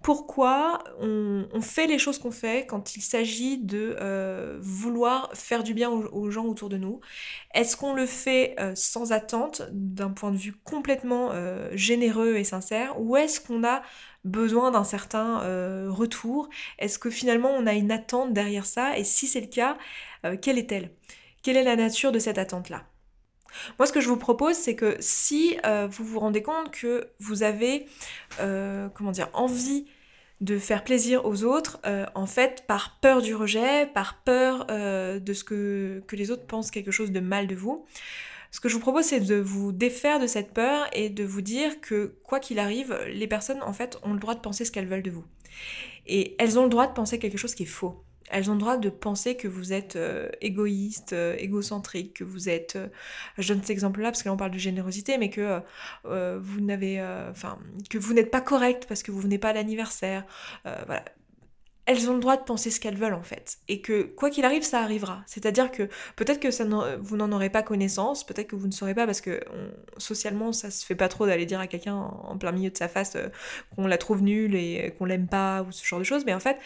pourquoi 0.03 0.83
on, 1.01 1.47
fait 1.61 1.87
les 1.87 1.99
choses 1.99 2.19
qu'on 2.19 2.33
fait 2.33 2.67
quand 2.67 2.97
il 2.97 3.03
s'agit 3.03 3.59
de 3.59 3.97
euh, 4.01 4.59
vouloir 4.61 5.31
faire 5.33 5.63
du 5.63 5.75
bien 5.75 5.91
aux, 5.91 6.31
gens 6.31 6.45
autour 6.45 6.69
de 6.69 6.77
nous. 6.77 7.01
Est-ce 7.55 7.77
qu'on 7.77 7.95
le 7.95 8.07
fait 8.07 8.57
euh, 8.59 8.73
sans 8.75 9.13
attente, 9.13 9.63
d'un 9.71 10.11
point 10.11 10.33
de 10.33 10.37
vue 10.37 10.55
complètement 10.65 11.31
généreux 11.73 12.35
et 12.35 12.45
sincère, 12.45 13.01
ou 13.01 13.17
est-ce 13.17 13.41
qu'on 13.41 13.65
a 13.65 13.83
besoin 14.25 14.71
d'un 14.71 14.85
certain 14.85 15.43
euh, 15.43 15.89
retour. 15.91 16.49
Est-ce 16.79 16.99
que 16.99 17.11
finalement 17.11 17.51
on 17.51 17.67
a 17.67 17.75
une 17.75 17.91
attente 17.91 18.33
derrière 18.33 18.67
ça? 18.67 18.99
Et 18.99 19.05
si 19.05 19.27
c'est 19.27 19.41
le 19.41 19.47
cas, 19.47 19.77
euh, 20.25 20.37
quelle 20.41 20.59
est-elle? 20.59 20.91
Quelle 21.43 21.57
est 21.57 21.65
la 21.65 21.77
nature 21.77 22.13
de 22.13 22.19
cette 22.19 22.39
attente-là? 22.39 22.85
Moi, 23.79 23.87
ce 23.87 23.93
que 23.93 24.01
je 24.01 24.09
vous 24.09 24.17
propose, 24.17 24.55
c'est 24.55 24.77
que 24.77 24.97
si 25.01 25.59
euh, 25.67 25.87
vous 25.91 26.05
vous 26.05 26.21
rendez 26.21 26.43
compte 26.43 26.71
que 26.71 27.09
vous 27.19 27.43
avez, 27.43 27.87
comment 28.39 29.13
dire, 29.13 29.29
envie 29.35 29.87
de 30.41 30.59
faire 30.59 30.85
plaisir 30.85 31.27
aux 31.27 31.45
autres, 31.45 31.79
en 32.15 32.27
fait, 32.27 32.65
par 32.67 32.99
peur 33.01 33.21
du 33.21 33.35
rejet, 33.35 33.87
par 33.93 34.23
peur 34.23 34.67
de 34.69 35.33
ce 35.35 35.45
que, 35.45 36.03
que 36.07 36.17
les 36.17 36.31
autres 36.31 36.47
pensent 36.47 36.71
quelque 36.71 36.91
chose 36.91 37.13
de 37.13 37.21
mal 37.21 37.47
de 37.47 37.55
vous, 37.55 37.85
ce 38.53 38.61
que 38.61 38.69
je 38.69 38.75
vous 38.75 38.81
propose, 38.81 39.07
c'est 39.07 39.21
de 39.21 39.37
vous 39.37 39.73
défaire 39.73 40.21
de 40.21 40.27
cette 40.27 40.53
peur 40.53 40.87
et 40.93 41.09
de 41.09 41.25
vous 41.25 41.41
dire 41.41 41.81
que, 41.81 42.15
quoi 42.23 42.39
qu'il 42.39 42.59
arrive, 42.59 42.95
les 43.09 43.27
personnes, 43.27 43.63
en 43.63 43.73
fait, 43.73 43.99
ont 44.03 44.13
le 44.13 44.21
droit 44.21 44.35
de 44.35 44.41
penser 44.41 44.67
ce 44.67 44.71
qu'elles 44.71 44.87
veulent 44.87 45.03
de 45.03 45.11
vous. 45.11 45.25
Et 46.07 46.37
elles 46.39 46.59
ont 46.59 46.65
le 46.65 46.69
droit 46.69 46.87
de 46.87 46.93
penser 46.93 47.19
quelque 47.19 47.39
chose 47.39 47.55
qui 47.55 47.63
est 47.63 47.67
faux. 47.67 48.05
Elles 48.29 48.51
ont 48.51 48.55
le 48.55 48.61
droit 48.61 48.77
de 48.77 48.91
penser 48.91 49.37
que 49.37 49.49
vous 49.49 49.73
êtes 49.73 49.97
euh, 49.97 50.29
égoïste, 50.43 51.15
euh, 51.15 51.35
égocentrique, 51.39 52.15
que 52.15 52.25
vous 52.25 52.51
êtes, 52.51 52.77
euh, 52.77 52.89
je 53.39 53.49
donne 53.49 53.61
cet 53.63 53.71
exemple-là 53.71 54.11
parce 54.11 54.23
que 54.23 54.29
là 54.29 54.35
on 54.35 54.39
parle 54.39 54.53
de 54.53 54.59
générosité, 54.59 55.17
mais 55.19 55.31
que 55.31 55.61
vous 56.05 56.61
n'avez, 56.61 57.03
enfin, 57.31 57.59
que 57.89 57.99
vous 57.99 58.13
n'êtes 58.13 58.31
pas 58.31 58.41
correct 58.41 58.85
parce 58.87 59.03
que 59.03 59.11
vous 59.11 59.21
venez 59.21 59.39
pas 59.39 59.51
à 59.51 59.53
l'anniversaire. 59.55 60.25
voilà, 60.65 61.05
elles 61.87 62.09
ont 62.09 62.15
le 62.15 62.21
droit 62.21 62.37
de 62.37 62.43
penser 62.43 62.71
ce 62.71 62.79
qu'elles 62.79 62.97
veulent 62.97 63.15
en 63.15 63.23
fait. 63.23 63.59
Et 63.69 63.81
que 63.81 64.03
quoi 64.03 64.31
qu'il 64.31 64.45
arrive, 64.45 64.63
ça 64.63 64.81
arrivera. 64.81 65.23
C'est-à-dire 65.27 65.71
que 65.71 65.89
peut-être 66.17 66.39
que 66.39 66.51
ça 66.51 66.65
vous 67.01 67.17
n'en 67.17 67.33
aurez 67.33 67.51
pas 67.51 67.63
connaissance, 67.63 68.25
peut-être 68.25 68.49
que 68.49 68.57
vous 68.57 68.69
ne 68.69 68.73
saurez 68.73 68.95
pas 68.95 69.07
parce 69.07 69.21
que 69.21 69.41
socialement, 69.97 70.53
ça 70.53 70.71
se 70.71 70.87
fait 70.87 70.95
pas 70.95 71.09
trop 71.09 71.27
d'aller 71.27 71.47
dire 71.47 71.61
à 71.61 71.67
quelqu'un 71.67 71.95
en 71.95 72.39
plein 72.39 72.53
milieu 72.53 72.71
de 72.71 72.77
sa 72.77 72.89
face 72.89 73.17
euh, 73.17 73.29
qu'on 73.75 73.87
la 73.87 73.99
trouve 73.99 74.23
nulle 74.23 74.55
et 74.55 74.95
qu'on 74.99 75.07
l'aime 75.07 75.27
pas 75.27 75.63
ou 75.63 75.73
ce 75.73 75.85
genre 75.85 75.99
de 75.99 76.05
choses. 76.05 76.25
Mais 76.25 76.35
en 76.35 76.41
fait, 76.41 76.59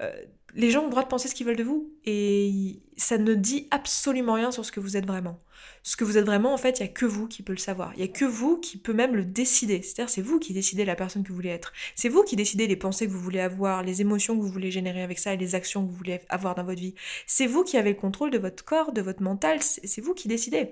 euh, 0.00 0.10
les 0.54 0.70
gens 0.70 0.80
ont 0.80 0.84
le 0.84 0.90
droit 0.90 1.02
de 1.02 1.08
penser 1.08 1.28
ce 1.28 1.34
qu'ils 1.34 1.46
veulent 1.46 1.56
de 1.56 1.64
vous. 1.64 1.90
Et 2.04 2.80
ça 2.96 3.18
ne 3.18 3.34
dit 3.34 3.68
absolument 3.70 4.34
rien 4.34 4.50
sur 4.50 4.64
ce 4.64 4.72
que 4.72 4.80
vous 4.80 4.96
êtes 4.96 5.06
vraiment. 5.06 5.40
Ce 5.84 5.96
que 5.96 6.04
vous 6.04 6.18
êtes 6.18 6.24
vraiment, 6.24 6.52
en 6.52 6.56
fait, 6.56 6.78
il 6.78 6.82
n'y 6.82 6.88
a 6.88 6.92
que 6.92 7.06
vous 7.06 7.26
qui 7.26 7.42
peut 7.42 7.52
le 7.52 7.58
savoir. 7.58 7.92
Il 7.94 7.98
n'y 7.98 8.04
a 8.04 8.08
que 8.08 8.24
vous 8.24 8.58
qui 8.58 8.76
peut 8.78 8.92
même 8.92 9.16
le 9.16 9.24
décider. 9.24 9.82
C'est-à-dire, 9.82 10.10
c'est 10.10 10.22
vous 10.22 10.38
qui 10.38 10.52
décidez 10.52 10.84
la 10.84 10.94
personne 10.94 11.22
que 11.22 11.28
vous 11.28 11.34
voulez 11.34 11.48
être. 11.48 11.72
C'est 11.94 12.08
vous 12.08 12.22
qui 12.22 12.36
décidez 12.36 12.66
les 12.66 12.76
pensées 12.76 13.06
que 13.06 13.12
vous 13.12 13.20
voulez 13.20 13.40
avoir, 13.40 13.82
les 13.82 14.00
émotions 14.00 14.36
que 14.36 14.42
vous 14.42 14.48
voulez 14.48 14.70
générer 14.70 15.02
avec 15.02 15.18
ça 15.18 15.34
et 15.34 15.36
les 15.36 15.54
actions 15.54 15.84
que 15.84 15.90
vous 15.90 15.96
voulez 15.96 16.20
avoir 16.28 16.54
dans 16.54 16.64
votre 16.64 16.80
vie. 16.80 16.94
C'est 17.26 17.46
vous 17.46 17.64
qui 17.64 17.76
avez 17.76 17.90
le 17.90 17.96
contrôle 17.96 18.30
de 18.30 18.38
votre 18.38 18.64
corps, 18.64 18.92
de 18.92 19.02
votre 19.02 19.22
mental. 19.22 19.58
C'est 19.62 20.00
vous 20.00 20.14
qui 20.14 20.28
décidez. 20.28 20.70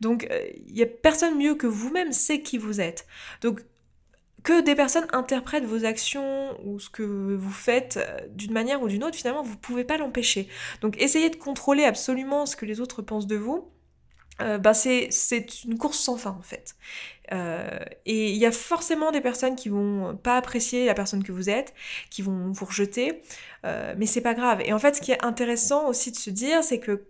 Donc, 0.00 0.26
euh, 0.30 0.46
il 0.66 0.74
n'y 0.74 0.82
a 0.82 0.86
personne 0.86 1.36
mieux 1.38 1.54
que 1.54 1.66
vous-même 1.66 2.12
sait 2.12 2.40
qui 2.40 2.58
vous 2.58 2.80
êtes. 2.80 3.06
Donc, 3.40 3.60
que 4.44 4.60
des 4.60 4.74
personnes 4.74 5.06
interprètent 5.12 5.64
vos 5.64 5.84
actions 5.84 6.56
ou 6.64 6.78
ce 6.78 6.90
que 6.90 7.02
vous 7.02 7.50
faites 7.50 7.96
euh, 7.96 8.20
d'une 8.28 8.52
manière 8.52 8.82
ou 8.82 8.88
d'une 8.88 9.02
autre, 9.02 9.16
finalement, 9.16 9.42
vous 9.42 9.54
ne 9.54 9.58
pouvez 9.58 9.84
pas 9.84 9.96
l'empêcher. 9.96 10.48
Donc 10.82 11.00
essayez 11.00 11.30
de 11.30 11.36
contrôler 11.36 11.84
absolument 11.84 12.46
ce 12.46 12.54
que 12.54 12.66
les 12.66 12.80
autres 12.80 13.02
pensent 13.02 13.26
de 13.26 13.36
vous. 13.36 13.70
Euh, 14.42 14.58
bah 14.58 14.74
c'est, 14.74 15.08
une 15.64 15.78
course 15.78 15.98
sans 15.98 16.16
fin 16.16 16.36
en 16.38 16.42
fait. 16.42 16.74
Euh, 17.32 17.78
et 18.04 18.32
il 18.32 18.36
y 18.36 18.44
a 18.44 18.52
forcément 18.52 19.12
des 19.12 19.20
personnes 19.20 19.54
qui 19.56 19.68
vont 19.68 20.16
pas 20.16 20.36
apprécier 20.36 20.86
la 20.86 20.94
personne 20.94 21.22
que 21.22 21.32
vous 21.32 21.48
êtes, 21.48 21.72
qui 22.10 22.20
vont 22.20 22.50
vous 22.50 22.64
rejeter, 22.64 23.22
mais 23.62 24.06
c'est 24.06 24.20
pas 24.20 24.34
grave. 24.34 24.60
Et 24.64 24.72
en 24.72 24.78
fait, 24.78 24.96
ce 24.96 25.00
qui 25.00 25.12
est 25.12 25.24
intéressant 25.24 25.88
aussi 25.88 26.10
de 26.10 26.16
se 26.16 26.30
dire, 26.30 26.62
c'est 26.64 26.80
que, 26.80 27.06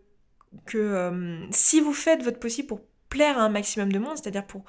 que 0.67 1.49
si 1.51 1.81
vous 1.81 1.95
faites 1.95 2.23
votre 2.23 2.39
possible 2.39 2.69
pour 2.69 2.81
plaire 3.15 3.39
à 3.39 3.43
un 3.43 3.49
maximum 3.49 3.93
de 3.93 4.01
monde, 4.01 4.17
c'est-à-dire 4.17 4.45
pour 4.45 4.65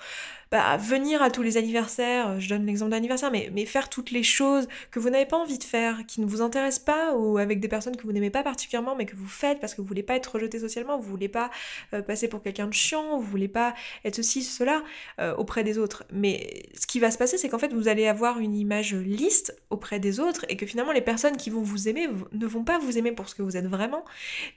bah, 0.52 0.78
venir 0.78 1.24
à 1.24 1.32
tous 1.32 1.42
les 1.42 1.58
anniversaires, 1.58 2.30
euh, 2.30 2.40
je 2.40 2.48
donne 2.48 2.66
l'exemple 2.68 2.92
d'anniversaire, 2.92 3.32
mais, 3.32 3.50
mais 3.52 3.66
faire 3.66 3.90
toutes 3.90 4.12
les 4.12 4.22
choses 4.22 4.68
que 4.92 5.00
vous 5.00 5.10
n'avez 5.10 5.26
pas 5.26 5.38
envie 5.38 5.58
de 5.58 5.64
faire, 5.64 6.06
qui 6.08 6.22
ne 6.22 6.28
vous 6.28 6.42
intéressent 6.42 6.86
pas, 6.86 7.16
ou 7.16 7.40
avec 7.40 7.60
des 7.60 7.68
personnes 7.68 7.98
que 7.98 8.04
vous 8.04 8.12
n'aimez 8.12 8.30
pas 8.30 8.44
particulièrement, 8.44 8.96
mais 8.96 9.08
que 9.08 9.16
vous 9.16 9.28
faites 9.28 9.60
parce 9.60 9.74
que 9.74 9.82
vous 9.82 9.88
voulez 9.88 10.04
pas 10.04 10.16
être 10.16 10.28
rejeté 10.28 10.60
socialement, 10.60 11.00
vous 11.00 11.10
voulez 11.10 11.30
pas 11.30 11.50
euh, 11.94 12.04
passer 12.04 12.28
pour 12.28 12.44
quelqu'un 12.44 12.68
de 12.68 12.74
chiant, 12.74 13.18
vous 13.18 13.26
voulez 13.26 13.48
pas 13.48 13.74
être 14.06 14.16
ceci, 14.16 14.44
cela 14.44 14.84
euh, 15.20 15.36
auprès 15.36 15.64
des 15.64 15.80
autres. 15.80 16.04
Mais 16.14 16.64
ce 16.80 16.86
qui 16.86 17.00
va 17.00 17.10
se 17.10 17.18
passer, 17.18 17.40
c'est 17.40 17.50
qu'en 17.50 17.60
fait, 17.60 17.74
vous 17.74 17.88
allez 17.88 18.08
avoir 18.08 18.40
une 18.40 18.56
image 18.56 18.94
liste 18.94 19.60
auprès 19.72 20.00
des 20.00 20.20
autres, 20.20 20.46
et 20.50 20.58
que 20.58 20.68
finalement, 20.68 20.92
les 20.92 21.02
personnes 21.02 21.38
qui 21.38 21.50
vont 21.50 21.64
vous 21.64 21.90
aimer 21.90 22.08
ne 22.32 22.46
vont 22.46 22.64
pas 22.64 22.78
vous 22.78 23.00
aimer 23.00 23.12
pour 23.12 23.28
ce 23.30 23.36
que 23.36 23.42
vous 23.42 23.58
êtes 23.58 23.68
vraiment, 23.68 24.06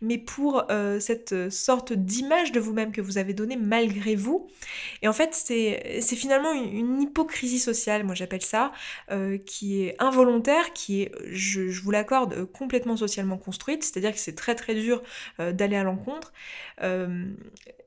mais 0.02 0.18
pour 0.18 0.64
cette 1.00 1.50
sorte 1.50 1.92
d'image 1.92 2.52
de 2.52 2.61
vous-même 2.61 2.92
que 2.92 3.00
vous 3.00 3.18
avez 3.18 3.33
donnée 3.33 3.57
malgré 3.78 4.16
vous. 4.16 4.49
Et 5.02 5.08
en 5.08 5.12
fait, 5.12 5.30
c'est 5.32 6.16
finalement 6.16 6.52
une, 6.52 7.02
hypocrisie 7.02 7.61
sociale, 7.61 8.04
moi 8.04 8.14
j'appelle 8.14 8.42
ça, 8.42 8.73
euh, 9.11 9.38
qui 9.38 9.82
est 9.82 9.97
involontaire, 10.00 10.73
qui 10.73 11.02
est, 11.02 11.12
je, 11.30 11.61
vous 11.80 11.90
l'accorde, 11.90 12.32
euh, 12.35 12.47
complètement 12.47 12.97
socialement 12.97 13.37
construite, 13.38 13.85
c'est-à-dire 13.85 14.12
que 14.12 14.18
c'est 14.18 14.35
très 14.35 14.54
très 14.54 14.75
dur 14.75 15.02
euh, 15.38 15.52
d'aller 15.52 15.76
à 15.76 15.85
l'encontre, 15.85 16.32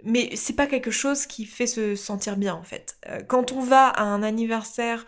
mais 0.04 0.36
c'est 0.36 0.56
pas 0.56 0.68
quelque 0.68 0.92
chose 0.92 1.26
qui 1.26 1.46
fait 1.46 1.68
se 1.68 1.96
sentir 1.96 2.36
bien 2.36 2.56
en 2.56 2.64
fait. 2.64 2.98
quand 3.28 3.54
on 3.54 3.62
va 3.62 3.88
à 3.88 4.04
un 4.04 4.22
anniversaire, 4.24 5.06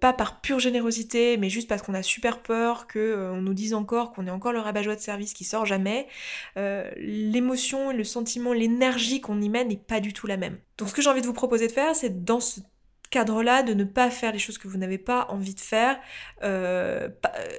pas 0.00 0.12
par 0.12 0.40
pure 0.40 0.60
générosité, 0.60 1.36
mais 1.36 1.50
juste 1.50 1.68
parce 1.68 1.82
qu'on 1.82 1.94
a 1.94 2.04
super 2.04 2.38
peur 2.38 2.86
que 2.86 3.30
on 3.32 3.42
nous 3.42 3.54
dise 3.54 3.74
encore 3.74 4.12
qu'on 4.12 4.26
est 4.26 4.30
encore 4.30 4.52
le 4.52 4.60
rabat-joie 4.60 4.94
de 4.94 5.00
service 5.00 5.32
qui 5.32 5.44
sort 5.44 5.66
jamais, 5.66 6.06
l'émotion, 6.54 7.90
le 7.90 8.04
sentiment, 8.04 8.52
l'énergie 8.52 9.20
qu'on 9.20 9.40
y 9.40 9.48
met 9.48 9.64
n'est 9.64 9.76
pas 9.76 9.98
du 9.98 10.07
tout 10.12 10.26
la 10.26 10.36
même. 10.36 10.58
Donc 10.76 10.88
ce 10.88 10.94
que 10.94 11.02
j'ai 11.02 11.10
envie 11.10 11.22
de 11.22 11.26
vous 11.26 11.32
proposer 11.32 11.66
de 11.66 11.72
faire, 11.72 11.94
c'est 11.94 12.24
dans 12.24 12.40
ce 12.40 12.60
cadre-là 13.10 13.62
de 13.62 13.74
ne 13.74 13.84
pas 13.84 14.10
faire 14.10 14.32
les 14.32 14.38
choses 14.38 14.58
que 14.58 14.68
vous 14.68 14.78
n'avez 14.78 14.98
pas 14.98 15.26
envie 15.30 15.54
de 15.54 15.60
faire 15.60 15.98
euh, 16.42 17.08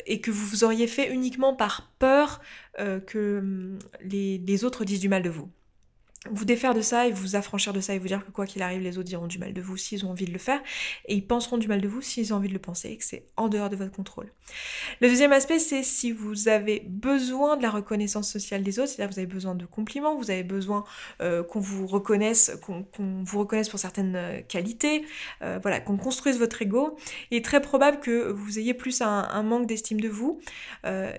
et 0.06 0.22
que 0.22 0.32
vous 0.32 0.63
auriez 0.63 0.88
fait 0.88 1.12
uniquement 1.12 1.56
par 1.56 1.91
peur 1.98 2.39
euh, 2.79 3.00
que 3.00 3.39
hum, 3.39 3.79
les 4.01 4.63
autres 4.63 4.86
disent 4.86 5.00
du 5.00 5.10
mal 5.10 5.24
de 5.24 5.29
vous 5.29 5.50
vous 6.30 6.44
défaire 6.44 6.74
de 6.74 6.82
ça 6.82 7.08
et 7.08 7.12
vous 7.12 7.38
affranchir 7.38 7.72
de 7.72 7.80
ça 7.80 7.94
et 7.94 8.00
vous 8.00 8.08
dire 8.08 8.26
que 8.26 8.32
quoi 8.32 8.46
qu'il 8.46 8.62
arrive, 8.62 8.82
les 8.82 8.98
autres 8.98 9.08
diront 9.08 9.28
du 9.28 9.38
mal 9.38 9.54
de 9.54 9.62
vous 9.62 9.78
s'ils 9.78 10.06
ont 10.06 10.12
envie 10.12 10.26
de 10.26 10.34
le 10.34 10.40
faire 10.40 10.62
et 11.08 11.16
ils 11.16 11.26
penseront 11.26 11.58
du 11.58 11.68
mal 11.68 11.80
de 11.80 11.88
vous 11.88 12.02
s'ils 12.02 12.34
ont 12.34 12.38
envie 12.38 12.50
de 12.50 12.54
le 12.54 12.60
penser 12.60 12.90
et 12.90 12.98
que 12.98 13.06
c'est 13.06 13.26
en 13.38 13.48
dehors 13.48 13.70
de 13.70 13.78
votre 13.78 13.92
contrôle. 13.92 14.30
Le 15.00 15.08
deuxième 15.08 15.32
aspect, 15.32 15.60
c'est 15.60 15.82
si 15.82 16.12
vous 16.12 16.50
avez 16.50 16.82
besoin 16.86 17.56
de 17.56 17.62
la 17.62 17.70
reconnaissance 17.70 18.30
sociale 18.30 18.64
des 18.64 18.80
autres, 18.80 18.90
c'est-à-dire 18.90 19.14
vous 19.14 19.20
avez 19.20 19.28
besoin 19.28 19.56
de 19.56 19.66
compliments, 19.66 20.16
vous 20.16 20.30
avez 20.30 20.44
besoin 20.44 20.84
euh, 21.22 21.42
qu'on 21.42 21.62
vous 21.62 21.88
reconnaisse, 21.88 22.58
qu'on 22.62 22.86
vous 23.24 23.40
reconnaisse 23.40 23.70
pour 23.70 23.80
certaines 23.80 24.16
euh, 24.18 24.42
qualités, 24.42 25.06
euh, 25.42 25.60
voilà, 25.62 25.80
qu'on 25.80 25.96
construise 25.96 26.38
votre 26.38 26.62
ego. 26.62 26.98
Il 27.32 27.38
est 27.38 27.46
très 27.46 27.62
probable 27.62 28.02
que 28.02 28.30
vous 28.30 28.60
ayez 28.60 28.74
plus 28.74 29.02
un, 29.02 29.44
manque 29.44 29.68
d'estime 29.68 30.02
de 30.02 30.10
vous 30.10 30.42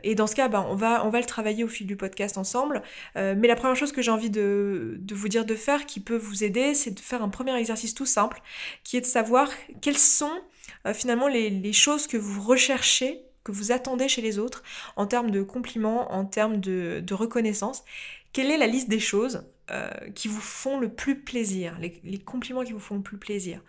et 0.05 0.15
dans 0.15 0.27
ce 0.27 0.35
cas, 0.35 0.49
ben, 0.49 0.67
on, 0.69 0.75
va, 0.75 1.07
on 1.07 1.09
va 1.09 1.21
le 1.21 1.25
travailler 1.25 1.65
au 1.65 1.69
fil 1.69 1.87
du 1.87 1.97
podcast 1.97 2.37
ensemble. 2.37 2.83
mais 3.15 3.49
la 3.49 3.57
première 3.57 3.77
chose 3.77 3.93
que 3.93 4.03
j'ai 4.03 4.11
envie 4.11 4.31
de 4.31 4.90
de, 4.99 5.15
vous 5.15 5.29
dire 5.29 5.45
de 5.45 5.55
faire 5.55 5.87
qui 5.87 6.01
peut 6.01 6.17
vous 6.17 6.45
aider, 6.45 6.75
c'est 6.75 6.91
de 6.91 7.01
faire 7.01 7.23
un 7.23 7.29
premier 7.29 7.55
exercice 7.57 7.95
tout 7.95 8.07
simple, 8.07 8.43
qui 8.85 8.97
est 8.97 9.01
de 9.01 9.07
savoir 9.07 9.51
quelles 9.81 9.99
sont 9.99 10.41
euh, 10.87 10.95
finalement 10.95 11.29
les, 11.29 11.73
choses 11.73 12.07
que 12.07 12.17
vous 12.17 12.43
recherchez, 12.43 13.23
que 13.45 13.53
vous 13.53 13.73
attendez 13.73 14.09
chez 14.09 14.23
les 14.23 14.39
autres, 14.39 14.63
en 14.97 15.07
termes 15.07 15.31
de 15.31 15.43
compliments, 15.43 16.13
en 16.13 16.25
termes 16.25 16.59
de, 16.61 17.05
reconnaissance. 17.13 17.85
Quelle 18.33 18.51
est 18.51 18.59
la 18.59 18.67
liste 18.67 18.89
des 18.89 19.01
choses 19.01 19.45
euh, 19.73 19.89
qui 20.15 20.29
vous 20.29 20.41
font 20.41 20.79
le 20.79 20.89
plus 20.89 21.21
plaisir, 21.21 21.77
les, 21.81 22.19
compliments 22.19 22.63
qui 22.63 22.73
vous 22.73 22.81
font 22.81 22.97
le 22.97 23.03
plus 23.03 23.19
plaisir? 23.19 23.61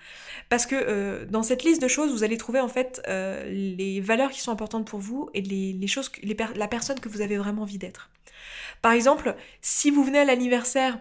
Parce 0.50 0.66
que 0.66 0.76
euh, 0.76 1.26
dans 1.26 1.44
cette 1.44 1.64
liste 1.64 1.82
de 1.82 1.88
choses, 1.88 2.12
vous 2.12 2.24
allez 2.24 2.38
trouver 2.38 2.60
en 2.60 2.68
fait 2.68 3.02
les 3.08 4.02
valeurs 4.02 4.32
qui 4.32 4.42
sont 4.42 4.52
importantes 4.52 4.88
pour 4.88 5.00
vous 5.00 5.30
et 5.34 5.42
les, 5.42 5.88
choses, 5.88 6.12
la 6.24 6.68
personne 6.68 7.00
que 7.00 7.10
vous 7.10 7.22
avez 7.22 7.38
vraiment 7.38 7.64
envie 7.64 7.78
d'être. 7.78 8.10
Par 8.82 8.94
exemple, 8.94 9.36
si 9.62 9.92
vous 9.92 10.04
venez 10.04 10.20
à 10.20 10.26
l'anniversaire 10.26 11.00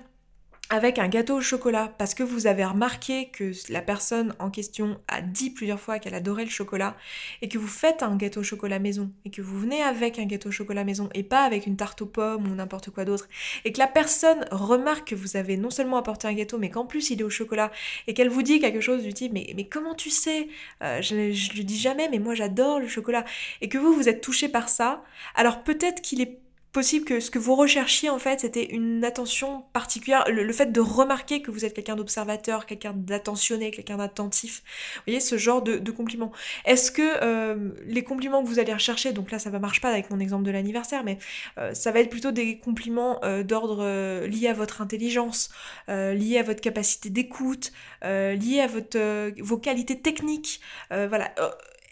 avec 0.71 1.01
un 1.01 1.09
gâteau 1.09 1.39
au 1.39 1.41
chocolat 1.41 1.93
parce 1.99 2.15
que 2.15 2.23
vous 2.23 2.47
avez 2.47 2.65
remarqué 2.65 3.29
que 3.31 3.51
la 3.71 3.83
personne 3.83 4.35
en 4.39 4.51
question 4.51 5.01
a 5.09 5.21
dit 5.21 5.51
plusieurs 5.51 5.81
fois 5.81 5.99
qu'elle 5.99 6.15
adorait 6.15 6.45
le 6.45 6.51
chocolat 6.51 6.97
et 7.43 7.49
que 7.49 7.59
vous 7.59 7.67
faites 7.67 8.05
un 8.05 8.17
gâteau 8.17 8.41
au 8.41 8.45
chocolat 8.45 8.79
maison 8.79 9.11
et 9.25 9.31
que 9.31 9.43
vous 9.43 9.59
venez 9.59 9.83
avec 9.83 10.21
un 10.21 10.27
gâteau 10.27 10.51
au 10.51 10.53
chocolat 10.53 10.85
maison 10.85 11.09
et 11.13 11.25
pas 11.25 11.43
avec 11.43 11.67
une 11.67 11.77
tarte 11.77 12.03
aux 12.03 12.07
pommes 12.07 12.47
ou 12.47 12.55
n'importe 12.55 12.91
quoi 12.91 13.05
d'autre 13.05 13.29
et 13.65 13.73
que 13.73 13.81
la 13.81 13.89
personne 13.89 14.47
remarque 14.53 15.09
que 15.09 15.17
vous 15.17 15.37
avez 15.37 15.57
non 15.57 15.71
seulement 15.71 15.97
apporté 15.97 16.29
un 16.29 16.35
gâteau 16.35 16.57
mais 16.57 16.71
qu'en 16.71 16.87
plus 16.87 17.11
il 17.11 17.21
est 17.21 17.25
au 17.25 17.31
chocolat 17.31 17.73
et 18.07 18.15
qu'elle 18.15 18.31
vous 18.31 18.43
dit 18.43 18.61
quelque 18.61 18.81
chose 18.81 19.03
du 19.03 19.13
type 19.13 19.33
mais, 19.33 19.69
comment 19.69 19.95
tu 19.95 20.11
sais? 20.11 20.47
Euh, 20.85 21.03
je, 21.03 21.33
je 21.33 21.57
le 21.57 21.65
dis 21.65 21.79
jamais 21.79 22.09
mais 22.09 22.21
moi 22.21 22.35
j'adore 22.35 22.79
le 22.79 22.87
chocolat. 22.87 23.25
Et 23.61 23.69
que 23.69 23.77
vous 23.79 23.93
vous 23.93 24.09
êtes 24.09 24.21
touché 24.21 24.49
par 24.49 24.69
ça 24.69 25.03
alors 25.35 25.65
peut-être 25.65 26.01
qu'il 26.01 26.21
est 26.21 26.39
possible 26.73 27.05
que 27.05 27.21
ce 27.21 27.31
que 27.31 27.39
vous 27.39 27.55
recherchiez 27.55 28.11
en 28.11 28.19
fait 28.19 28.41
c'était 28.41 28.67
une 28.67 29.05
attention 29.05 29.65
particulière, 29.73 30.25
le, 30.29 30.53
fait 30.53 30.73
de 30.73 30.81
remarquer 30.81 31.43
que 31.43 31.51
vous 31.51 31.65
êtes 31.65 31.75
quelqu'un 31.75 31.97
d'observateur, 31.97 32.67
quelqu'un 32.67 32.93
d'attentionné, 32.95 33.71
quelqu'un 33.71 33.97
d'attentif. 33.97 34.63
Vous 34.97 35.03
voyez 35.07 35.21
ce 35.21 35.37
genre 35.37 35.63
de, 35.63 35.91
compliments. 35.91 36.31
Est-ce 36.65 36.93
que 36.93 37.03
euh, 37.23 37.71
les 37.85 38.05
compliments 38.05 38.43
que 38.43 38.49
vous 38.49 38.59
allez 38.59 38.73
rechercher, 38.73 39.13
donc 39.13 39.31
là 39.31 39.39
ça 39.39 39.51
ne 39.51 39.59
marche 39.59 39.81
pas 39.81 39.91
avec 39.91 40.11
mon 40.11 40.21
exemple 40.21 40.45
de 40.45 40.51
l'anniversaire, 40.51 41.03
mais 41.05 41.19
euh, 41.59 41.75
ça 41.75 41.91
va 41.91 42.01
être 42.01 42.11
plutôt 42.11 42.31
des 42.31 42.59
compliments 42.59 43.21
euh, 43.25 43.43
d'ordre 43.43 44.27
lié 44.27 44.49
à 44.49 44.55
votre 44.55 44.81
intelligence, 44.81 45.51
lié 45.89 46.39
à 46.39 46.43
votre 46.43 46.61
capacité 46.61 47.11
d'écoute, 47.11 47.73
lié 48.03 48.61
à 48.63 48.67
votre, 48.67 49.41
vos 49.43 49.59
qualités 49.59 50.01
techniques. 50.01 50.61
voilà 50.91 51.33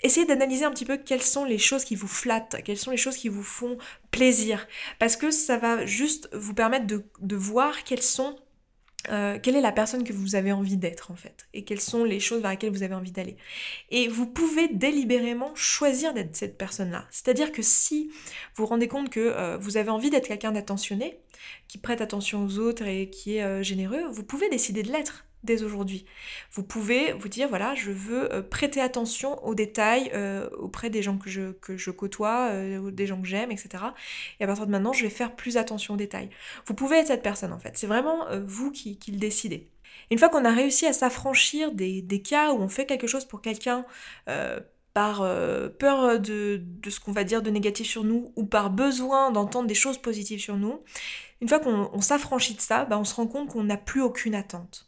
essayez 0.02 0.26
d'analyser 0.26 0.64
un 0.64 0.70
petit 0.70 0.84
peu 0.84 0.96
quelles 0.96 1.22
sont 1.22 1.44
les 1.44 1.58
choses 1.58 1.84
qui 1.84 1.94
vous 1.94 2.08
flattent, 2.08 2.56
quelles 2.64 2.78
sont 2.78 2.90
les 2.90 2.96
choses 2.96 3.16
qui 3.16 3.28
vous 3.28 3.42
font 3.42 3.78
plaisir. 4.10 4.66
Parce 4.98 5.16
que 5.16 5.30
ça 5.30 5.58
va 5.58 5.86
juste 5.86 6.28
vous 6.32 6.54
permettre 6.54 6.86
de, 6.86 7.36
voir 7.36 7.84
quelles 7.84 8.02
sont 8.02 8.36
euh, 9.10 9.38
quelle 9.40 9.54
est 9.56 9.62
la 9.62 9.72
personne 9.72 10.02
que 10.02 10.12
vous 10.12 10.34
avez 10.34 10.50
envie 10.52 10.76
d'être 10.76 11.12
en 11.12 11.14
fait 11.14 11.46
et 11.54 11.64
quelles 11.64 11.80
sont 11.80 12.04
les 12.04 12.18
choses 12.18 12.42
vers 12.42 12.50
lesquelles 12.50 12.72
vous 12.72 12.82
avez 12.82 12.96
envie 12.96 13.12
d'aller. 13.12 13.36
Et 13.90 14.08
vous 14.08 14.26
pouvez 14.26 14.68
délibérément 14.68 15.54
choisir 15.54 16.12
d'être 16.12 16.36
cette 16.36 16.58
personne-là. 16.58 17.06
C'est-à-dire 17.10 17.52
que 17.52 17.62
si 17.62 18.08
vous 18.54 18.64
vous 18.64 18.66
rendez 18.66 18.88
compte 18.88 19.08
que 19.08 19.20
euh, 19.20 19.56
vous 19.56 19.76
avez 19.76 19.90
envie 19.90 20.10
d'être 20.10 20.28
quelqu'un 20.28 20.52
d'attentionné, 20.52 21.20
qui 21.68 21.78
prête 21.78 22.00
attention 22.00 22.44
aux 22.44 22.58
autres 22.58 22.86
et 22.86 23.08
qui 23.08 23.36
est 23.36 23.42
euh, 23.42 23.62
généreux, 23.62 24.04
vous 24.10 24.24
pouvez 24.24 24.48
décider 24.50 24.82
de 24.82 24.92
l'être 24.92 25.24
dès 25.44 25.62
aujourd'hui. 25.62 26.04
Vous 26.52 26.62
pouvez 26.62 27.12
vous 27.12 27.28
dire, 27.28 27.48
voilà, 27.48 27.74
je 27.74 27.90
veux 27.90 28.32
euh, 28.32 28.42
prêter 28.42 28.80
attention 28.80 29.44
aux 29.44 29.54
détails 29.54 30.10
euh, 30.14 30.48
auprès 30.58 30.90
des 30.90 31.02
gens 31.02 31.16
que 31.16 31.30
je, 31.30 31.90
côtoie, 31.90 32.48
euh, 32.50 32.90
des 32.90 33.06
gens 33.06 33.20
que 33.20 33.28
j'aime, 33.28 33.50
etc. 33.50 33.84
Et 34.40 34.44
à 34.44 34.46
partir 34.46 34.66
de 34.66 34.72
maintenant, 34.72 34.92
je 34.92 35.04
vais 35.04 35.10
faire 35.10 35.36
plus 35.36 35.56
attention 35.56 35.94
aux 35.94 35.96
détails. 35.96 36.30
Vous 36.66 36.74
pouvez 36.74 36.98
être 36.98 37.08
cette 37.08 37.22
personne, 37.22 37.52
en 37.52 37.58
fait. 37.58 37.76
C'est 37.76 37.86
vraiment 37.86 38.26
vous 38.44 38.70
qui, 38.70 38.98
qui, 38.98 39.12
le 39.12 39.18
décidez. 39.18 39.68
Une 40.10 40.18
fois 40.18 40.28
qu'on 40.28 40.44
a 40.44 40.52
réussi 40.52 40.86
à 40.86 40.92
s'affranchir 40.92 41.72
des, 41.72 42.02
des, 42.02 42.22
cas 42.22 42.52
où 42.52 42.60
on 42.60 42.68
fait 42.68 42.86
quelque 42.86 43.06
chose 43.06 43.24
pour 43.24 43.40
quelqu'un 43.40 43.84
par 44.94 45.18
peur 45.78 46.18
de, 46.18 46.60
de 46.62 46.90
ce 46.90 46.98
qu'on 47.00 47.12
va 47.12 47.24
dire 47.24 47.42
de 47.42 47.50
négatif 47.50 47.86
sur 47.86 48.04
nous 48.04 48.32
ou 48.36 48.44
par 48.44 48.70
besoin 48.70 49.30
d'entendre 49.30 49.68
des 49.68 49.74
choses 49.74 49.98
positives 49.98 50.40
sur 50.40 50.56
nous, 50.56 50.82
une 51.40 51.48
fois 51.48 51.60
qu'on 51.60 52.00
s'affranchit 52.00 52.54
de 52.54 52.60
ça, 52.60 52.84
bah, 52.84 52.98
on 52.98 53.04
se 53.04 53.14
rend 53.14 53.26
compte 53.26 53.48
qu'on 53.48 53.64
n'a 53.64 53.76
plus 53.76 54.02
aucune 54.02 54.34
attente. 54.34 54.87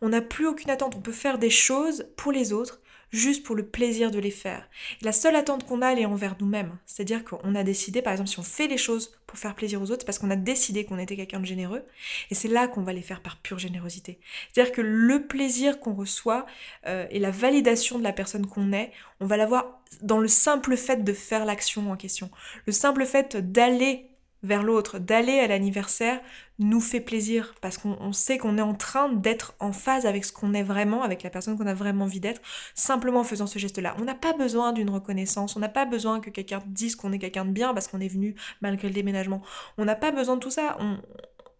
On 0.00 0.10
n'a 0.10 0.20
plus 0.20 0.46
aucune 0.46 0.70
attente, 0.70 0.96
on 0.96 1.00
peut 1.00 1.12
faire 1.12 1.38
des 1.38 1.50
choses 1.50 2.06
pour 2.16 2.32
les 2.32 2.52
autres 2.52 2.80
juste 3.10 3.44
pour 3.44 3.56
le 3.56 3.66
plaisir 3.66 4.10
de 4.10 4.18
les 4.18 4.30
faire. 4.30 4.68
la 5.02 5.12
seule 5.12 5.36
attente 5.36 5.64
qu'on 5.66 5.82
a, 5.82 5.92
elle 5.92 5.98
est 5.98 6.06
envers 6.06 6.36
nous-mêmes. 6.40 6.76
C'est-à-dire 6.86 7.24
qu'on 7.24 7.54
a 7.54 7.62
décidé, 7.62 8.02
par 8.02 8.12
exemple, 8.12 8.28
si 8.28 8.38
on 8.38 8.42
fait 8.42 8.66
les 8.66 8.76
choses 8.76 9.16
pour 9.26 9.38
faire 9.38 9.54
plaisir 9.54 9.80
aux 9.80 9.90
autres, 9.90 10.00
c'est 10.00 10.06
parce 10.06 10.18
qu'on 10.18 10.30
a 10.30 10.36
décidé 10.36 10.84
qu'on 10.84 10.98
était 10.98 11.16
quelqu'un 11.16 11.40
de 11.40 11.46
généreux, 11.46 11.84
et 12.30 12.34
c'est 12.34 12.48
là 12.48 12.68
qu'on 12.68 12.82
va 12.82 12.92
les 12.92 13.02
faire 13.02 13.22
par 13.22 13.38
pure 13.38 13.58
générosité. 13.58 14.18
C'est-à-dire 14.52 14.72
que 14.72 14.82
le 14.82 15.26
plaisir 15.26 15.80
qu'on 15.80 15.94
reçoit 15.94 16.46
euh, 16.86 17.06
et 17.10 17.18
la 17.18 17.30
validation 17.30 17.98
de 17.98 18.04
la 18.04 18.12
personne 18.12 18.46
qu'on 18.46 18.72
est, 18.72 18.92
on 19.20 19.26
va 19.26 19.36
l'avoir 19.36 19.80
dans 20.02 20.18
le 20.18 20.28
simple 20.28 20.76
fait 20.76 21.02
de 21.02 21.12
faire 21.12 21.44
l'action 21.44 21.90
en 21.90 21.96
question. 21.96 22.30
Le 22.66 22.72
simple 22.72 23.06
fait 23.06 23.36
d'aller 23.36 24.10
vers 24.42 24.62
l'autre, 24.62 24.98
d'aller 24.98 25.40
à 25.40 25.46
l'anniversaire, 25.46 26.20
nous 26.58 26.80
fait 26.80 27.00
plaisir 27.00 27.54
parce 27.60 27.78
qu'on 27.78 28.12
sait 28.12 28.38
qu'on 28.38 28.58
est 28.58 28.62
en 28.62 28.74
train 28.74 29.08
d'être 29.08 29.54
en 29.60 29.72
phase 29.72 30.06
avec 30.06 30.24
ce 30.24 30.32
qu'on 30.32 30.54
est 30.54 30.62
vraiment, 30.62 31.02
avec 31.02 31.22
la 31.22 31.30
personne 31.30 31.56
qu'on 31.56 31.66
a 31.66 31.74
vraiment 31.74 32.04
envie 32.04 32.20
d'être, 32.20 32.40
simplement 32.74 33.20
en 33.20 33.24
faisant 33.24 33.46
ce 33.46 33.58
geste-là. 33.58 33.96
On 33.98 34.04
n'a 34.04 34.14
pas 34.14 34.32
besoin 34.32 34.72
d'une 34.72 34.90
reconnaissance, 34.90 35.56
on 35.56 35.60
n'a 35.60 35.68
pas 35.68 35.84
besoin 35.84 36.20
que 36.20 36.30
quelqu'un 36.30 36.62
dise 36.66 36.96
qu'on 36.96 37.12
est 37.12 37.18
quelqu'un 37.18 37.44
de 37.44 37.52
bien 37.52 37.74
parce 37.74 37.88
qu'on 37.88 38.00
est 38.00 38.08
venu 38.08 38.34
malgré 38.60 38.88
le 38.88 38.94
déménagement. 38.94 39.42
On 39.76 39.84
n'a 39.84 39.96
pas 39.96 40.10
besoin 40.10 40.36
de 40.36 40.40
tout 40.40 40.50
ça. 40.50 40.78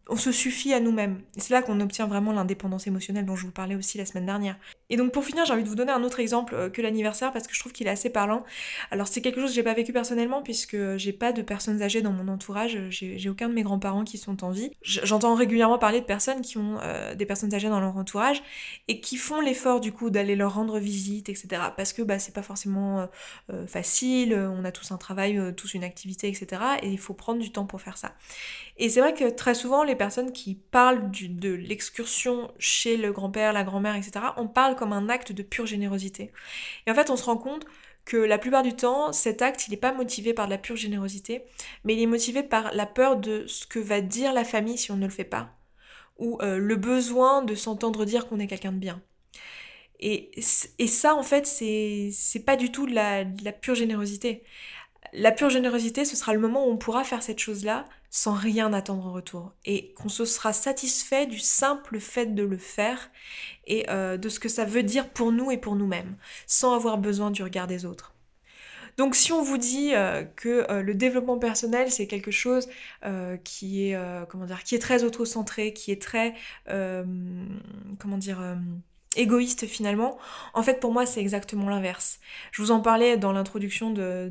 On 0.08 0.16
se 0.16 0.32
suffit 0.32 0.72
à 0.72 0.80
nous-mêmes. 0.80 1.20
C'est 1.36 1.52
là 1.52 1.60
qu'on 1.60 1.80
obtient 1.80 2.06
vraiment 2.06 2.32
l'indépendance 2.32 2.86
émotionnelle 2.86 3.26
dont 3.26 3.36
je 3.36 3.44
vous 3.44 3.52
parlais 3.52 3.74
aussi 3.74 3.98
la 3.98 4.06
semaine 4.06 4.24
dernière. 4.24 4.56
Et 4.90 4.96
donc 4.96 5.12
pour 5.12 5.22
finir, 5.22 5.44
j'ai 5.44 5.52
envie 5.52 5.64
de 5.64 5.68
vous 5.68 5.74
donner 5.74 5.92
un 5.92 6.02
autre 6.02 6.18
exemple 6.18 6.54
euh, 6.54 6.70
que 6.70 6.80
l'anniversaire 6.80 7.30
parce 7.30 7.46
que 7.46 7.54
je 7.54 7.60
trouve 7.60 7.72
qu'il 7.72 7.86
est 7.86 7.90
assez 7.90 8.08
parlant. 8.08 8.42
Alors 8.90 9.06
c'est 9.06 9.20
quelque 9.20 9.40
chose 9.40 9.50
que 9.50 9.54
j'ai 9.54 9.62
pas 9.62 9.74
vécu 9.74 9.92
personnellement 9.92 10.42
puisque 10.42 10.96
j'ai 10.96 11.12
pas 11.12 11.32
de 11.32 11.42
personnes 11.42 11.82
âgées 11.82 12.00
dans 12.00 12.12
mon 12.12 12.28
entourage, 12.28 12.78
j'ai 12.88 13.28
aucun 13.28 13.50
de 13.50 13.54
mes 13.54 13.62
grands-parents 13.62 14.04
qui 14.04 14.16
sont 14.16 14.44
en 14.44 14.50
vie. 14.50 14.70
J'entends 14.80 15.34
régulièrement 15.34 15.78
parler 15.78 16.00
de 16.00 16.06
personnes 16.06 16.40
qui 16.40 16.56
ont 16.56 16.78
euh, 16.82 17.14
des 17.14 17.26
personnes 17.26 17.52
âgées 17.54 17.68
dans 17.68 17.80
leur 17.80 17.96
entourage 17.96 18.42
et 18.88 19.00
qui 19.00 19.16
font 19.16 19.42
l'effort 19.42 19.80
du 19.80 19.92
coup 19.92 20.08
d'aller 20.08 20.36
leur 20.36 20.54
rendre 20.54 20.78
visite, 20.78 21.28
etc. 21.28 21.48
Parce 21.76 21.92
que 21.92 22.00
bah, 22.00 22.18
c'est 22.18 22.34
pas 22.34 22.42
forcément 22.42 23.08
euh, 23.50 23.66
facile, 23.66 24.34
on 24.34 24.64
a 24.64 24.72
tous 24.72 24.90
un 24.90 24.96
travail, 24.96 25.54
tous 25.54 25.74
une 25.74 25.84
activité, 25.84 26.28
etc. 26.28 26.62
Et 26.82 26.88
il 26.88 26.98
faut 26.98 27.14
prendre 27.14 27.40
du 27.40 27.52
temps 27.52 27.66
pour 27.66 27.82
faire 27.82 27.98
ça. 27.98 28.14
Et 28.78 28.88
c'est 28.88 29.00
vrai 29.00 29.12
que 29.12 29.28
très 29.28 29.54
souvent 29.54 29.83
les 29.83 29.96
personnes 29.98 30.32
qui 30.32 30.54
parlent 30.54 31.11
de 31.11 31.52
l'excursion 31.52 32.50
chez 32.58 32.96
le 32.96 33.12
grand-père, 33.12 33.52
la 33.52 33.64
grand-mère, 33.64 33.96
etc., 33.96 34.26
on 34.37 34.48
parle 34.48 34.76
comme 34.76 34.92
un 34.92 35.08
acte 35.08 35.32
de 35.32 35.42
pure 35.42 35.66
générosité. 35.66 36.32
Et 36.87 36.90
en 36.90 36.94
fait, 36.94 37.11
on 37.11 37.16
se 37.16 37.24
rend 37.24 37.37
compte 37.37 37.66
que 38.04 38.16
la 38.16 38.38
plupart 38.38 38.62
du 38.62 38.74
temps, 38.74 39.12
cet 39.12 39.42
acte, 39.42 39.68
il 39.68 39.72
n'est 39.72 39.76
pas 39.76 39.92
motivé 39.92 40.32
par 40.32 40.46
de 40.46 40.50
la 40.50 40.58
pure 40.58 40.76
générosité, 40.76 41.42
mais 41.84 41.94
il 41.94 42.02
est 42.02 42.06
motivé 42.06 42.42
par 42.42 42.74
la 42.74 42.87
peur 42.87 43.16
de 43.16 43.46
ce 43.46 43.66
que 43.66 43.78
va 43.78 44.00
dire 44.00 44.32
la 44.32 44.44
famille 44.44 44.78
si 44.78 44.90
on 44.90 44.96
ne 44.96 45.04
le 45.04 45.12
fait 45.12 45.24
pas, 45.24 45.58
ou 46.16 46.38
euh, 46.40 46.58
le 46.58 46.76
besoin 46.76 47.42
de 47.42 47.54
s'entendre 47.54 48.06
dire 48.06 48.26
qu'on 48.26 48.38
est 48.38 48.46
quelqu'un 48.46 48.72
de 48.72 48.78
bien. 48.78 49.02
Et, 50.00 50.30
ça, 50.40 51.14
en 51.16 51.24
fait, 51.24 51.44
c'est 51.46 52.44
pas 52.46 52.56
du 52.56 52.70
tout 52.70 52.87
de 52.87 52.94
la 52.94 53.52
pure 53.52 53.74
générosité. 53.74 54.44
La 55.12 55.33
pure 55.33 55.51
générosité, 55.51 56.05
ce 56.05 56.16
sera 56.16 56.35
le 56.35 56.38
moment 56.38 56.66
où 56.66 56.71
on 56.71 56.77
pourra 56.77 57.05
faire 57.05 57.23
cette 57.23 57.38
chose-là 57.38 57.85
sans 58.11 58.33
rien 58.33 58.73
attendre 58.73 59.07
en 59.07 59.12
retour 59.12 59.53
et 59.64 59.92
qu'on 59.94 60.09
se 60.09 60.25
sera 60.25 60.53
satisfait 60.53 61.27
du 61.27 61.38
simple 61.38 62.01
fait 62.01 62.35
de 62.35 62.42
le 62.42 62.57
faire 62.57 63.11
et 63.66 63.88
euh, 63.90 64.16
de 64.16 64.29
ce 64.29 64.40
que 64.40 64.49
ça 64.49 64.64
veut 64.64 64.83
dire 64.83 65.09
pour 65.11 65.33
nous 65.33 65.51
et 65.51 65.59
pour 65.59 65.77
nous-mêmes, 65.77 66.16
sans 66.47 66.75
avoir 66.75 66.99
besoin 66.99 67.31
du 67.31 67.42
regard 67.42 67.66
des 67.66 67.85
autres. 67.85 68.14
Donc 68.97 69.14
si 69.14 69.31
on 69.33 69.42
vous 69.42 69.59
dit 69.59 69.94
euh, 69.94 70.25
que 70.25 70.66
euh, 70.71 70.83
le 70.83 70.94
développement 70.94 71.38
personnel 71.38 71.90
c'est 71.92 72.07
quelque 72.07 72.33
chose 72.33 72.68
qui 73.44 73.90
est 73.90 73.99
comment 74.29 74.47
dire 74.47 74.64
qui 74.64 74.75
est 74.75 74.81
très 74.81 75.05
autocentré, 75.05 75.73
qui 75.73 75.92
est 75.92 76.03
très 76.03 76.35
comment 76.66 78.18
dire 78.18 78.40
égoïste 79.18 79.66
finalement, 79.66 80.18
en 80.54 80.62
fait 80.62 80.81
pour 80.81 80.92
moi 80.92 81.07
c'est 81.07 81.20
exactement 81.20 81.68
l'inverse. 81.68 82.20
Je 82.52 82.62
vous 82.62 82.70
en 82.70 82.81
parlais 82.81 83.16
dans 83.16 83.33
l'introduction 83.33 83.90
de, 83.90 84.31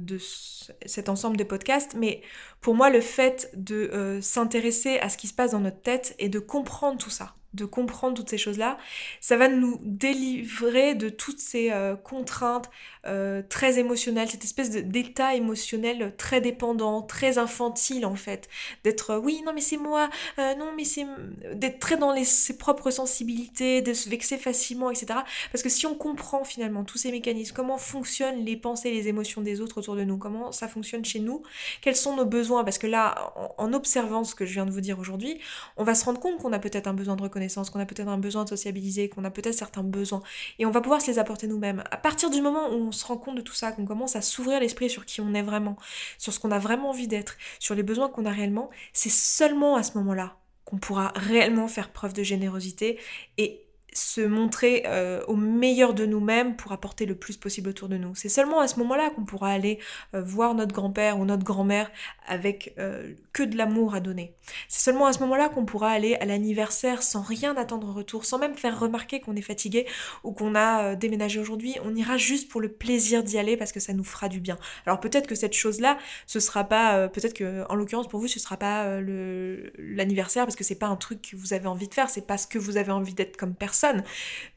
cet 0.85 1.09
ensemble 1.09 1.37
de 1.37 1.43
podcasts, 1.43 1.95
mais 1.95 2.21
pour 2.61 2.75
moi 2.75 2.89
le 2.89 3.01
fait 3.01 3.51
de 3.55 3.89
euh, 3.93 4.21
s'intéresser 4.21 4.99
à 4.99 5.09
ce 5.09 5.17
qui 5.17 5.27
se 5.27 5.33
passe 5.33 5.51
dans 5.51 5.59
notre 5.59 5.81
tête 5.81 6.15
et 6.19 6.29
de 6.29 6.39
comprendre 6.39 6.97
tout 6.97 7.09
ça, 7.09 7.35
de 7.53 7.65
comprendre 7.65 8.15
toutes 8.15 8.29
ces 8.29 8.37
choses-là, 8.37 8.77
ça 9.21 9.37
va 9.37 9.47
nous 9.47 9.79
délivrer 9.83 10.95
de 10.95 11.09
toutes 11.09 11.39
ces 11.39 11.71
euh, 11.71 11.95
contraintes 11.95 12.69
euh, 13.05 13.41
très 13.47 13.79
émotionnelles, 13.79 14.29
cette 14.29 14.43
espèce 14.43 14.69
d'état 14.71 15.33
émotionnel 15.33 16.13
très 16.17 16.41
dépendant, 16.41 17.01
très 17.01 17.37
infantile 17.37 18.05
en 18.05 18.15
fait, 18.15 18.49
d'être 18.83 19.11
euh, 19.11 19.19
oui 19.19 19.41
non 19.45 19.53
mais 19.53 19.61
c'est 19.61 19.77
moi, 19.77 20.09
non 20.37 20.73
mais 20.75 20.83
c'est 20.83 21.05
d'être 21.53 21.79
très 21.79 21.97
dans 21.97 22.13
ses 22.23 22.57
propres 22.57 22.91
sensibilités, 22.91 23.81
de 23.81 23.93
se 23.93 24.09
vexer 24.09 24.37
facilement, 24.37 24.91
etc. 24.91 25.19
Parce 25.51 25.63
que 25.63 25.69
si 25.69 25.85
on 25.85 25.95
comprend 25.95 26.43
finalement 26.43 26.83
tous 26.83 26.97
ces 26.97 27.11
mécanismes, 27.11 27.55
comment 27.55 27.77
fonctionnent 27.77 28.43
les 28.43 28.57
pensées, 28.57 28.91
les 28.91 29.07
émotions 29.07 29.41
des 29.41 29.61
autres 29.61 29.79
autour 29.79 29.95
de 29.95 30.03
nous, 30.03 30.17
comment 30.17 30.51
ça 30.51 30.67
fonctionne 30.67 31.05
chez 31.05 31.19
nous, 31.19 31.43
quels 31.81 31.95
sont 31.95 32.15
nos 32.15 32.25
besoins, 32.25 32.63
parce 32.63 32.77
que 32.77 32.87
là, 32.87 33.33
en, 33.35 33.53
en 33.57 33.73
observant 33.73 34.23
ce 34.23 34.35
que 34.35 34.45
je 34.45 34.53
viens 34.53 34.65
de 34.65 34.71
vous 34.71 34.81
dire 34.81 34.99
aujourd'hui, 34.99 35.39
on 35.77 35.83
va 35.83 35.95
se 35.95 36.05
rendre 36.05 36.19
compte 36.19 36.37
qu'on 36.39 36.53
a 36.53 36.59
peut-être 36.59 36.87
un 36.87 36.93
besoin 36.93 37.15
de 37.15 37.23
reconnaissance 37.23 37.36
qu'on 37.69 37.79
a 37.79 37.85
peut-être 37.85 38.07
un 38.07 38.17
besoin 38.17 38.43
de 38.43 38.49
sociabiliser, 38.49 39.09
qu'on 39.09 39.23
a 39.23 39.31
peut-être 39.31 39.55
certains 39.55 39.83
besoins. 39.83 40.21
Et 40.59 40.65
on 40.65 40.71
va 40.71 40.81
pouvoir 40.81 41.01
se 41.01 41.11
les 41.11 41.19
apporter 41.19 41.47
nous-mêmes. 41.47 41.83
À 41.91 41.97
partir 41.97 42.29
du 42.29 42.41
moment 42.41 42.69
où 42.69 42.75
on 42.75 42.91
se 42.91 43.05
rend 43.05 43.17
compte 43.17 43.35
de 43.35 43.41
tout 43.41 43.53
ça, 43.53 43.71
qu'on 43.71 43.85
commence 43.85 44.15
à 44.15 44.21
s'ouvrir 44.21 44.59
l'esprit 44.59 44.89
sur 44.89 45.05
qui 45.05 45.21
on 45.21 45.33
est 45.33 45.41
vraiment, 45.41 45.77
sur 46.17 46.33
ce 46.33 46.39
qu'on 46.39 46.51
a 46.51 46.59
vraiment 46.59 46.89
envie 46.89 47.07
d'être, 47.07 47.37
sur 47.59 47.75
les 47.75 47.83
besoins 47.83 48.09
qu'on 48.09 48.25
a 48.25 48.31
réellement, 48.31 48.69
c'est 48.93 49.11
seulement 49.11 49.75
à 49.75 49.83
ce 49.83 49.97
moment-là 49.97 50.37
qu'on 50.65 50.77
pourra 50.77 51.13
réellement 51.15 51.69
faire 51.69 51.93
preuve 51.93 52.11
de 52.11 52.23
générosité 52.23 52.99
et 53.37 53.66
se 53.93 54.21
montrer 54.21 54.83
euh, 54.85 55.23
au 55.27 55.35
meilleur 55.35 55.93
de 55.93 56.05
nous-mêmes 56.05 56.55
pour 56.55 56.71
apporter 56.71 57.05
le 57.05 57.15
plus 57.15 57.37
possible 57.37 57.69
autour 57.69 57.87
de 57.87 57.97
nous. 57.97 58.13
C'est 58.15 58.29
seulement 58.29 58.59
à 58.59 58.67
ce 58.67 58.77
moment-là 58.79 59.09
qu'on 59.09 59.25
pourra 59.25 59.49
aller 59.49 59.79
euh, 60.13 60.21
voir 60.21 60.53
notre 60.55 60.73
grand-père 60.73 61.19
ou 61.19 61.25
notre 61.25 61.43
grand-mère 61.43 61.89
avec 62.27 62.73
euh, 62.77 63.13
que 63.33 63.43
de 63.43 63.57
l'amour 63.57 63.95
à 63.95 63.99
donner. 63.99 64.35
C'est 64.67 64.81
seulement 64.81 65.07
à 65.07 65.13
ce 65.13 65.19
moment-là 65.19 65.49
qu'on 65.49 65.65
pourra 65.65 65.89
aller 65.89 66.15
à 66.15 66.25
l'anniversaire 66.25 67.01
sans 67.01 67.21
rien 67.21 67.55
attendre 67.55 67.89
en 67.89 67.93
retour, 67.93 68.25
sans 68.25 68.37
même 68.37 68.55
faire 68.55 68.77
remarquer 68.77 69.21
qu'on 69.21 69.35
est 69.35 69.41
fatigué 69.41 69.87
ou 70.23 70.31
qu'on 70.31 70.55
a 70.55 70.95
déménagé 70.95 71.39
aujourd'hui. 71.39 71.75
On 71.83 71.95
ira 71.95 72.17
juste 72.17 72.49
pour 72.49 72.61
le 72.61 72.69
plaisir 72.69 73.23
d'y 73.23 73.37
aller 73.37 73.55
parce 73.55 73.71
que 73.71 73.79
ça 73.79 73.93
nous 73.93 74.03
fera 74.03 74.27
du 74.27 74.39
bien. 74.39 74.57
Alors 74.85 74.99
peut-être 74.99 75.27
que 75.27 75.35
cette 75.35 75.53
chose-là, 75.53 75.97
ce 76.25 76.39
sera 76.39 76.65
pas, 76.65 77.07
peut-être 77.07 77.33
que 77.33 77.63
en 77.69 77.75
l'occurrence 77.75 78.07
pour 78.07 78.19
vous, 78.19 78.27
ce 78.27 78.39
sera 78.39 78.57
pas 78.57 78.99
l'anniversaire 79.01 80.45
parce 80.45 80.55
que 80.55 80.63
c'est 80.63 80.75
pas 80.75 80.87
un 80.87 80.97
truc 80.97 81.21
que 81.21 81.35
vous 81.35 81.53
avez 81.53 81.67
envie 81.67 81.87
de 81.87 81.93
faire, 81.93 82.09
c'est 82.09 82.27
pas 82.27 82.37
ce 82.37 82.47
que 82.47 82.59
vous 82.59 82.77
avez 82.77 82.91
envie 82.91 83.13
d'être 83.13 83.37
comme 83.37 83.55
personne 83.55 83.76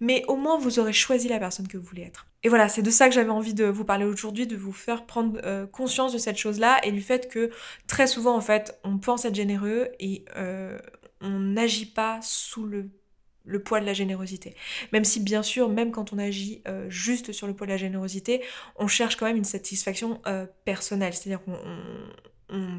mais 0.00 0.24
au 0.28 0.36
moins 0.36 0.58
vous 0.58 0.78
aurez 0.78 0.92
choisi 0.92 1.28
la 1.28 1.38
personne 1.38 1.68
que 1.68 1.76
vous 1.76 1.84
voulez 1.84 2.02
être. 2.02 2.26
Et 2.42 2.48
voilà, 2.48 2.68
c'est 2.68 2.82
de 2.82 2.90
ça 2.90 3.08
que 3.08 3.14
j'avais 3.14 3.30
envie 3.30 3.54
de 3.54 3.66
vous 3.66 3.84
parler 3.84 4.04
aujourd'hui, 4.04 4.46
de 4.46 4.56
vous 4.56 4.72
faire 4.72 5.04
prendre 5.04 5.38
euh, 5.44 5.66
conscience 5.66 6.12
de 6.12 6.18
cette 6.18 6.38
chose-là 6.38 6.80
et 6.84 6.92
du 6.92 7.02
fait 7.02 7.28
que 7.28 7.50
très 7.86 8.06
souvent 8.06 8.34
en 8.34 8.40
fait 8.40 8.78
on 8.82 8.98
pense 8.98 9.24
être 9.24 9.34
généreux 9.34 9.88
et 9.98 10.24
euh, 10.36 10.78
on 11.20 11.38
n'agit 11.38 11.86
pas 11.86 12.18
sous 12.22 12.64
le 12.64 13.62
poids 13.62 13.80
de 13.80 13.86
la 13.86 13.92
générosité. 13.92 14.56
Même 14.92 15.04
si 15.04 15.20
bien 15.20 15.42
sûr, 15.42 15.68
même 15.68 15.90
quand 15.90 16.14
on 16.14 16.18
agit 16.18 16.62
euh, 16.66 16.88
juste 16.88 17.32
sur 17.32 17.46
le 17.46 17.54
poids 17.54 17.66
de 17.66 17.72
la 17.72 17.78
générosité, 17.78 18.42
on 18.76 18.86
cherche 18.86 19.16
quand 19.16 19.26
même 19.26 19.36
une 19.36 19.44
satisfaction 19.44 20.22
personnelle. 20.64 21.12
C'est-à-dire 21.12 21.42
qu'on 21.44 21.58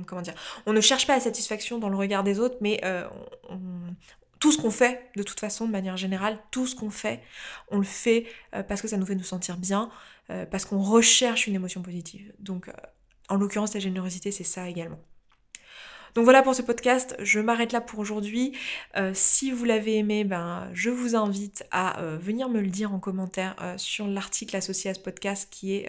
comment 0.05 0.21
dire, 0.21 0.33
on 0.65 0.73
ne 0.73 0.81
cherche 0.81 1.07
pas 1.07 1.13
la 1.13 1.21
satisfaction 1.21 1.77
dans 1.77 1.87
le 1.87 1.95
regard 1.95 2.23
des 2.23 2.39
autres, 2.39 2.57
mais 2.61 2.81
on, 3.49 3.70
tout 4.41 4.51
ce 4.51 4.57
qu'on 4.57 4.71
fait, 4.71 5.09
de 5.15 5.23
toute 5.23 5.39
façon, 5.39 5.67
de 5.67 5.71
manière 5.71 5.95
générale, 5.95 6.39
tout 6.49 6.65
ce 6.65 6.75
qu'on 6.75 6.89
fait, 6.89 7.21
on 7.69 7.77
le 7.77 7.83
fait 7.83 8.25
euh, 8.55 8.63
parce 8.63 8.81
que 8.81 8.87
ça 8.87 8.97
nous 8.97 9.05
fait 9.05 9.15
nous 9.15 9.23
sentir 9.23 9.55
bien, 9.55 9.89
euh, 10.31 10.45
parce 10.47 10.65
qu'on 10.65 10.81
recherche 10.81 11.47
une 11.47 11.53
émotion 11.55 11.83
positive. 11.83 12.33
Donc, 12.39 12.67
euh, 12.67 12.73
en 13.29 13.35
l'occurrence, 13.35 13.73
la 13.75 13.79
générosité, 13.79 14.31
c'est 14.31 14.43
ça 14.43 14.67
également. 14.67 14.99
Donc 16.15 16.25
voilà 16.25 16.43
pour 16.43 16.55
ce 16.55 16.61
podcast, 16.61 17.15
je 17.19 17.39
m'arrête 17.39 17.71
là 17.71 17.79
pour 17.79 17.99
aujourd'hui. 17.99 18.53
Euh, 18.97 19.11
si 19.13 19.51
vous 19.51 19.63
l'avez 19.63 19.97
aimé, 19.97 20.23
ben, 20.25 20.69
je 20.73 20.89
vous 20.89 21.15
invite 21.15 21.63
à 21.71 22.01
euh, 22.01 22.17
venir 22.17 22.49
me 22.49 22.59
le 22.59 22.67
dire 22.67 22.93
en 22.93 22.99
commentaire 22.99 23.55
euh, 23.61 23.77
sur 23.77 24.07
l'article 24.07 24.55
associé 24.57 24.89
à 24.89 24.93
ce 24.93 24.99
podcast 24.99 25.47
qui, 25.49 25.85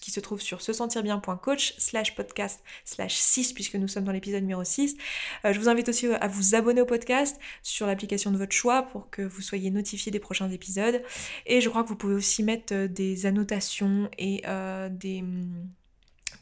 qui 0.00 0.10
se 0.10 0.20
trouve 0.20 0.40
sur 0.40 0.60
se 0.62 0.72
sentir 0.72 1.02
bien.coach 1.02 1.74
slash 1.78 2.14
podcast 2.14 2.62
slash 2.84 3.14
6 3.14 3.52
puisque 3.52 3.74
nous 3.74 3.88
sommes 3.88 4.04
dans 4.04 4.12
l'épisode 4.12 4.42
numéro 4.42 4.62
6. 4.62 4.96
je 5.44 5.58
vous 5.58 5.68
invite 5.68 5.88
aussi 5.88 6.06
à 6.06 6.28
vous 6.28 6.54
abonner 6.54 6.80
au 6.80 6.86
podcast 6.86 7.38
sur 7.62 7.86
l'application 7.86 8.30
de 8.30 8.36
votre 8.36 8.52
choix 8.52 8.82
pour 8.82 9.10
que 9.10 9.22
vous 9.22 9.40
soyez 9.40 9.70
notifié 9.70 10.12
des 10.12 10.20
prochains 10.20 10.50
épisodes. 10.50 11.02
Et 11.46 11.60
je 11.60 11.68
crois 11.68 11.82
que 11.82 11.88
vous 11.88 11.96
pouvez 11.96 12.14
aussi 12.14 12.42
mettre 12.42 12.86
des 12.86 13.26
annotations 13.26 14.08
et 14.18 14.42
des 14.90 15.24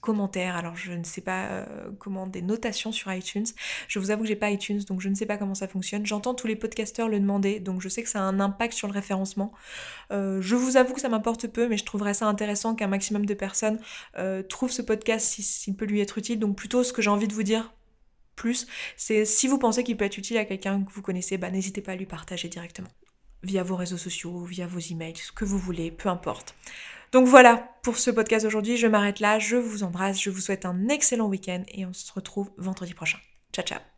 commentaires. 0.00 0.56
Alors 0.56 0.76
je 0.76 0.92
ne 0.92 1.04
sais 1.04 1.20
pas 1.20 1.46
euh, 1.46 1.90
comment 1.98 2.26
des 2.26 2.42
notations 2.42 2.92
sur 2.92 3.12
iTunes. 3.12 3.46
Je 3.88 3.98
vous 3.98 4.10
avoue 4.10 4.22
que 4.22 4.28
j'ai 4.28 4.36
pas 4.36 4.50
iTunes 4.50 4.80
donc 4.88 5.00
je 5.00 5.08
ne 5.08 5.14
sais 5.14 5.26
pas 5.26 5.36
comment 5.36 5.54
ça 5.54 5.68
fonctionne. 5.68 6.06
J'entends 6.06 6.34
tous 6.34 6.46
les 6.46 6.56
podcasteurs 6.56 7.08
le 7.08 7.20
demander 7.20 7.60
donc 7.60 7.80
je 7.80 7.88
sais 7.88 8.02
que 8.02 8.08
ça 8.08 8.20
a 8.20 8.22
un 8.22 8.40
impact 8.40 8.74
sur 8.74 8.88
le 8.88 8.94
référencement. 8.94 9.52
Euh, 10.10 10.40
je 10.40 10.56
vous 10.56 10.76
avoue 10.76 10.94
que 10.94 11.00
ça 11.00 11.08
m'importe 11.08 11.48
peu 11.48 11.68
mais 11.68 11.76
je 11.76 11.84
trouverais 11.84 12.14
ça 12.14 12.26
intéressant 12.26 12.74
qu'un 12.74 12.88
maximum 12.88 13.26
de 13.26 13.34
personnes 13.34 13.78
euh, 14.18 14.42
trouvent 14.42 14.72
ce 14.72 14.82
podcast 14.82 15.26
s'il 15.40 15.76
peut 15.76 15.86
lui 15.86 16.00
être 16.00 16.18
utile. 16.18 16.38
Donc 16.38 16.56
plutôt 16.56 16.84
ce 16.84 16.92
que 16.92 17.02
j'ai 17.02 17.10
envie 17.10 17.28
de 17.28 17.34
vous 17.34 17.42
dire 17.42 17.72
plus, 18.34 18.66
c'est 18.96 19.26
si 19.26 19.46
vous 19.46 19.58
pensez 19.58 19.84
qu'il 19.84 19.96
peut 19.96 20.06
être 20.06 20.16
utile 20.16 20.38
à 20.38 20.46
quelqu'un 20.46 20.82
que 20.82 20.90
vous 20.90 21.02
connaissez, 21.02 21.36
bah 21.36 21.50
n'hésitez 21.50 21.82
pas 21.82 21.92
à 21.92 21.96
lui 21.96 22.06
partager 22.06 22.48
directement 22.48 22.88
via 23.42 23.62
vos 23.62 23.76
réseaux 23.76 23.98
sociaux, 23.98 24.44
via 24.44 24.66
vos 24.66 24.78
emails, 24.78 25.16
ce 25.16 25.32
que 25.32 25.44
vous 25.44 25.58
voulez, 25.58 25.90
peu 25.90 26.08
importe. 26.08 26.54
Donc 27.12 27.26
voilà 27.26 27.68
pour 27.82 27.98
ce 27.98 28.10
podcast 28.10 28.46
aujourd'hui, 28.46 28.76
je 28.76 28.86
m'arrête 28.86 29.20
là, 29.20 29.38
je 29.38 29.56
vous 29.56 29.82
embrasse, 29.82 30.20
je 30.20 30.30
vous 30.30 30.40
souhaite 30.40 30.64
un 30.64 30.88
excellent 30.88 31.26
week-end 31.26 31.62
et 31.68 31.84
on 31.84 31.92
se 31.92 32.12
retrouve 32.12 32.50
vendredi 32.56 32.94
prochain. 32.94 33.18
Ciao 33.52 33.64
ciao 33.64 33.91